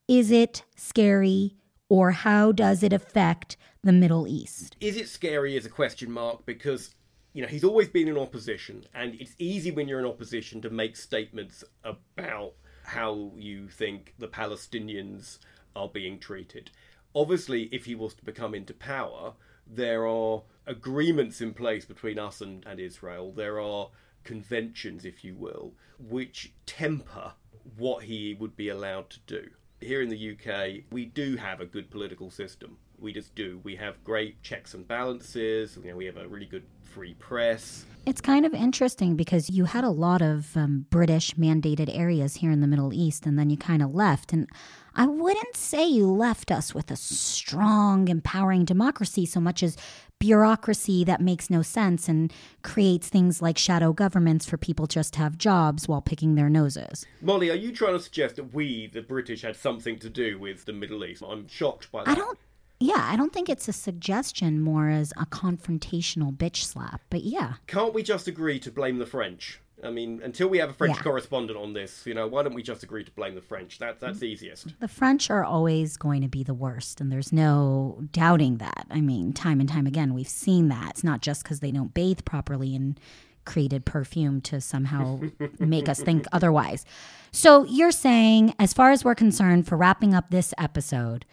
is 0.08 0.30
it 0.30 0.64
scary 0.76 1.56
or 1.88 2.10
how 2.10 2.52
does 2.52 2.82
it 2.82 2.92
affect 2.92 3.56
the 3.82 3.92
Middle 3.92 4.26
East? 4.26 4.76
Is 4.80 4.96
it 4.96 5.08
scary 5.08 5.56
is 5.56 5.66
a 5.66 5.70
question 5.70 6.10
mark 6.10 6.44
because 6.46 6.94
you 7.32 7.42
know, 7.42 7.48
he's 7.48 7.64
always 7.64 7.88
been 7.88 8.08
in 8.08 8.16
opposition 8.16 8.84
and 8.94 9.14
it's 9.20 9.34
easy 9.38 9.70
when 9.70 9.86
you're 9.86 10.00
in 10.00 10.06
opposition 10.06 10.62
to 10.62 10.70
make 10.70 10.96
statements 10.96 11.62
about 11.84 12.54
how 12.82 13.30
you 13.36 13.68
think 13.68 14.14
the 14.18 14.26
Palestinians 14.26 15.38
are 15.74 15.88
being 15.88 16.18
treated. 16.18 16.70
Obviously, 17.14 17.64
if 17.64 17.84
he 17.84 17.94
was 17.94 18.14
to 18.14 18.24
become 18.24 18.54
into 18.54 18.72
power, 18.72 19.34
there 19.66 20.06
are 20.06 20.42
agreements 20.66 21.40
in 21.40 21.54
place 21.54 21.84
between 21.84 22.18
us 22.18 22.40
and, 22.40 22.64
and 22.66 22.80
Israel. 22.80 23.32
There 23.32 23.60
are 23.60 23.90
conventions, 24.24 25.04
if 25.04 25.24
you 25.24 25.34
will, 25.34 25.74
which 25.98 26.52
temper 26.66 27.32
what 27.76 28.04
he 28.04 28.34
would 28.34 28.56
be 28.56 28.68
allowed 28.68 29.10
to 29.10 29.20
do. 29.26 29.48
Here 29.80 30.02
in 30.02 30.08
the 30.08 30.32
UK, 30.32 30.84
we 30.90 31.04
do 31.04 31.36
have 31.36 31.60
a 31.60 31.66
good 31.66 31.90
political 31.90 32.30
system. 32.30 32.78
We 33.00 33.12
just 33.12 33.34
do. 33.34 33.60
We 33.62 33.76
have 33.76 34.02
great 34.04 34.42
checks 34.42 34.74
and 34.74 34.86
balances. 34.86 35.78
You 35.82 35.90
know, 35.90 35.96
we 35.96 36.06
have 36.06 36.16
a 36.16 36.26
really 36.26 36.46
good 36.46 36.64
free 36.96 37.14
press. 37.14 37.84
It's 38.06 38.20
kind 38.20 38.46
of 38.46 38.54
interesting 38.54 39.16
because 39.16 39.50
you 39.50 39.66
had 39.66 39.84
a 39.84 39.90
lot 39.90 40.22
of 40.22 40.56
um, 40.56 40.86
British 40.88 41.34
mandated 41.34 41.94
areas 41.94 42.36
here 42.36 42.50
in 42.50 42.60
the 42.60 42.66
Middle 42.66 42.94
East, 42.94 43.26
and 43.26 43.38
then 43.38 43.50
you 43.50 43.58
kind 43.58 43.82
of 43.82 43.94
left. 43.94 44.32
And 44.32 44.48
I 44.94 45.06
wouldn't 45.06 45.56
say 45.56 45.86
you 45.86 46.06
left 46.10 46.50
us 46.50 46.74
with 46.74 46.90
a 46.90 46.96
strong, 46.96 48.08
empowering 48.08 48.64
democracy 48.64 49.26
so 49.26 49.40
much 49.40 49.62
as 49.62 49.76
bureaucracy 50.18 51.04
that 51.04 51.20
makes 51.20 51.50
no 51.50 51.60
sense 51.60 52.08
and 52.08 52.32
creates 52.62 53.08
things 53.08 53.42
like 53.42 53.58
shadow 53.58 53.92
governments 53.92 54.46
for 54.46 54.56
people 54.56 54.86
just 54.86 55.12
to 55.14 55.18
have 55.18 55.36
jobs 55.36 55.86
while 55.86 56.00
picking 56.00 56.34
their 56.34 56.48
noses. 56.48 57.04
Molly, 57.20 57.50
are 57.50 57.56
you 57.56 57.72
trying 57.72 57.92
to 57.92 58.00
suggest 58.00 58.36
that 58.36 58.54
we, 58.54 58.86
the 58.86 59.02
British, 59.02 59.42
had 59.42 59.56
something 59.56 59.98
to 59.98 60.08
do 60.08 60.38
with 60.38 60.64
the 60.64 60.72
Middle 60.72 61.04
East? 61.04 61.22
I'm 61.28 61.46
shocked 61.48 61.92
by 61.92 62.04
that. 62.04 62.10
I 62.10 62.14
don't 62.14 62.38
yeah, 62.78 63.08
I 63.10 63.16
don't 63.16 63.32
think 63.32 63.48
it's 63.48 63.68
a 63.68 63.72
suggestion 63.72 64.60
more 64.60 64.88
as 64.88 65.12
a 65.16 65.26
confrontational 65.26 66.36
bitch 66.36 66.64
slap, 66.64 67.00
but 67.10 67.22
yeah. 67.24 67.54
Can't 67.66 67.94
we 67.94 68.02
just 68.02 68.28
agree 68.28 68.58
to 68.60 68.70
blame 68.70 68.98
the 68.98 69.06
French? 69.06 69.60
I 69.84 69.90
mean, 69.90 70.20
until 70.24 70.48
we 70.48 70.58
have 70.58 70.70
a 70.70 70.72
French 70.72 70.96
yeah. 70.96 71.02
correspondent 71.02 71.58
on 71.58 71.74
this, 71.74 72.06
you 72.06 72.14
know, 72.14 72.26
why 72.26 72.42
don't 72.42 72.54
we 72.54 72.62
just 72.62 72.82
agree 72.82 73.04
to 73.04 73.10
blame 73.10 73.34
the 73.34 73.42
French? 73.42 73.78
That, 73.78 74.00
that's 74.00 74.22
easiest. 74.22 74.78
The 74.80 74.88
French 74.88 75.30
are 75.30 75.44
always 75.44 75.96
going 75.96 76.22
to 76.22 76.28
be 76.28 76.42
the 76.42 76.54
worst, 76.54 77.00
and 77.00 77.12
there's 77.12 77.32
no 77.32 78.02
doubting 78.10 78.56
that. 78.56 78.86
I 78.90 79.00
mean, 79.02 79.32
time 79.32 79.60
and 79.60 79.68
time 79.68 79.86
again, 79.86 80.14
we've 80.14 80.28
seen 80.28 80.68
that. 80.68 80.90
It's 80.90 81.04
not 81.04 81.20
just 81.20 81.42
because 81.42 81.60
they 81.60 81.70
don't 81.72 81.92
bathe 81.92 82.20
properly 82.24 82.74
and 82.74 82.98
created 83.44 83.84
perfume 83.84 84.40
to 84.42 84.60
somehow 84.60 85.20
make 85.58 85.88
us 85.88 86.00
think 86.00 86.26
otherwise. 86.32 86.84
So 87.30 87.64
you're 87.64 87.92
saying, 87.92 88.54
as 88.58 88.72
far 88.72 88.92
as 88.92 89.04
we're 89.04 89.14
concerned, 89.14 89.66
for 89.66 89.76
wrapping 89.76 90.14
up 90.14 90.30
this 90.30 90.54
episode, 90.58 91.26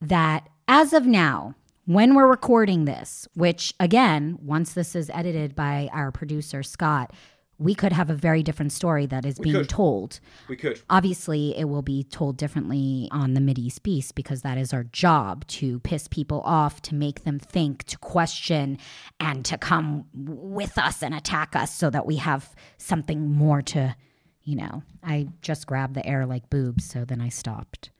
that 0.00 0.48
as 0.68 0.92
of 0.92 1.06
now, 1.06 1.54
when 1.86 2.14
we're 2.14 2.28
recording 2.28 2.84
this, 2.84 3.26
which 3.34 3.74
again, 3.80 4.38
once 4.42 4.74
this 4.74 4.94
is 4.94 5.10
edited 5.12 5.56
by 5.56 5.88
our 5.92 6.12
producer, 6.12 6.62
Scott, 6.62 7.12
we 7.58 7.74
could 7.74 7.92
have 7.92 8.08
a 8.08 8.14
very 8.14 8.42
different 8.42 8.72
story 8.72 9.06
that 9.06 9.26
is 9.26 9.38
being 9.38 9.56
could. 9.56 9.68
told. 9.68 10.20
We 10.48 10.56
could. 10.56 10.80
Obviously, 10.88 11.58
it 11.58 11.64
will 11.64 11.82
be 11.82 12.04
told 12.04 12.36
differently 12.36 13.08
on 13.10 13.34
the 13.34 13.40
Mideast 13.40 13.82
Beast 13.82 14.14
because 14.14 14.42
that 14.42 14.58
is 14.58 14.72
our 14.72 14.84
job 14.84 15.44
to 15.48 15.80
piss 15.80 16.06
people 16.06 16.40
off, 16.42 16.80
to 16.82 16.94
make 16.94 17.24
them 17.24 17.38
think, 17.38 17.82
to 17.84 17.98
question, 17.98 18.78
and 19.18 19.44
to 19.44 19.58
come 19.58 20.04
with 20.14 20.78
us 20.78 21.02
and 21.02 21.14
attack 21.14 21.56
us 21.56 21.74
so 21.74 21.90
that 21.90 22.06
we 22.06 22.16
have 22.16 22.54
something 22.76 23.32
more 23.32 23.60
to, 23.62 23.96
you 24.44 24.54
know. 24.54 24.82
I 25.02 25.28
just 25.42 25.66
grabbed 25.66 25.94
the 25.94 26.06
air 26.06 26.26
like 26.26 26.50
boobs, 26.50 26.84
so 26.84 27.04
then 27.04 27.20
I 27.20 27.28
stopped. 27.28 27.90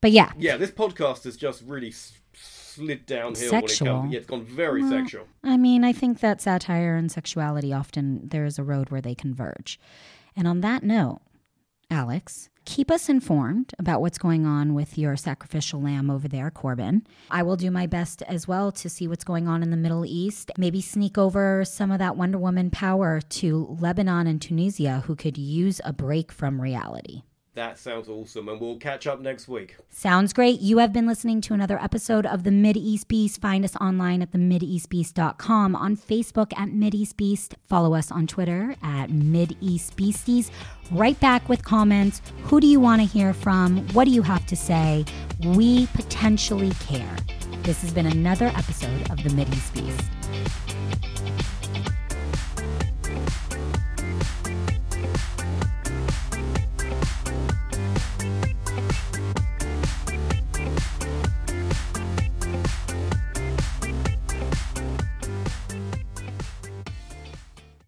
But 0.00 0.12
yeah, 0.12 0.32
Yeah, 0.38 0.56
this 0.56 0.70
podcast 0.70 1.24
has 1.24 1.36
just 1.36 1.62
really 1.66 1.92
slid 2.32 3.06
downhill 3.06 3.50
Sexual. 3.50 3.86
when 3.86 3.96
it 3.96 4.00
comes. 4.00 4.12
Yeah, 4.12 4.18
it's 4.18 4.26
gone 4.26 4.44
very 4.44 4.88
sexual. 4.88 5.26
I 5.44 5.56
mean, 5.56 5.84
I 5.84 5.92
think 5.92 6.20
that 6.20 6.40
satire 6.40 6.96
and 6.96 7.10
sexuality 7.10 7.72
often 7.72 8.28
there 8.28 8.44
is 8.44 8.58
a 8.58 8.62
road 8.62 8.90
where 8.90 9.00
they 9.00 9.14
converge. 9.14 9.78
And 10.36 10.46
on 10.46 10.60
that 10.60 10.82
note, 10.82 11.20
Alex, 11.90 12.48
keep 12.64 12.88
us 12.88 13.08
informed 13.08 13.74
about 13.78 14.00
what's 14.00 14.16
going 14.18 14.46
on 14.46 14.74
with 14.74 14.96
your 14.96 15.16
sacrificial 15.16 15.82
lamb 15.82 16.08
over 16.08 16.28
there, 16.28 16.50
Corbyn. 16.50 17.04
I 17.30 17.42
will 17.42 17.56
do 17.56 17.70
my 17.70 17.86
best 17.86 18.22
as 18.22 18.46
well 18.46 18.70
to 18.72 18.88
see 18.88 19.08
what's 19.08 19.24
going 19.24 19.48
on 19.48 19.62
in 19.64 19.70
the 19.70 19.76
Middle 19.76 20.06
East. 20.06 20.52
Maybe 20.56 20.80
sneak 20.80 21.18
over 21.18 21.64
some 21.64 21.90
of 21.90 21.98
that 21.98 22.16
Wonder 22.16 22.38
Woman 22.38 22.70
power 22.70 23.20
to 23.20 23.76
Lebanon 23.80 24.28
and 24.28 24.40
Tunisia, 24.40 25.02
who 25.06 25.16
could 25.16 25.36
use 25.36 25.80
a 25.84 25.92
break 25.92 26.30
from 26.30 26.60
reality. 26.60 27.22
That 27.54 27.78
sounds 27.78 28.08
awesome, 28.08 28.48
and 28.48 28.60
we'll 28.60 28.76
catch 28.76 29.08
up 29.08 29.20
next 29.20 29.48
week. 29.48 29.74
Sounds 29.90 30.32
great. 30.32 30.60
You 30.60 30.78
have 30.78 30.92
been 30.92 31.06
listening 31.06 31.40
to 31.42 31.54
another 31.54 31.82
episode 31.82 32.24
of 32.24 32.44
the 32.44 32.50
Mideast 32.50 33.08
Beast. 33.08 33.40
Find 33.40 33.64
us 33.64 33.74
online 33.76 34.22
at 34.22 34.30
the 34.30 34.38
mideastbeast.com, 34.38 35.74
on 35.74 35.96
Facebook 35.96 36.52
at 36.56 36.68
Mideast 36.68 37.16
Beast. 37.16 37.56
Follow 37.68 37.94
us 37.94 38.12
on 38.12 38.28
Twitter 38.28 38.76
at 38.84 39.10
Mideast 39.10 39.96
Beasties. 39.96 40.52
Right 40.92 41.18
back 41.18 41.48
with 41.48 41.64
comments. 41.64 42.22
Who 42.44 42.60
do 42.60 42.68
you 42.68 42.78
want 42.78 43.02
to 43.02 43.06
hear 43.06 43.34
from? 43.34 43.84
What 43.88 44.04
do 44.04 44.12
you 44.12 44.22
have 44.22 44.46
to 44.46 44.54
say? 44.56 45.04
We 45.44 45.88
potentially 45.88 46.70
care. 46.86 47.16
This 47.64 47.82
has 47.82 47.92
been 47.92 48.06
another 48.06 48.46
episode 48.46 49.10
of 49.10 49.22
the 49.24 49.30
Mideast 49.30 49.74
Beast. 49.74 50.04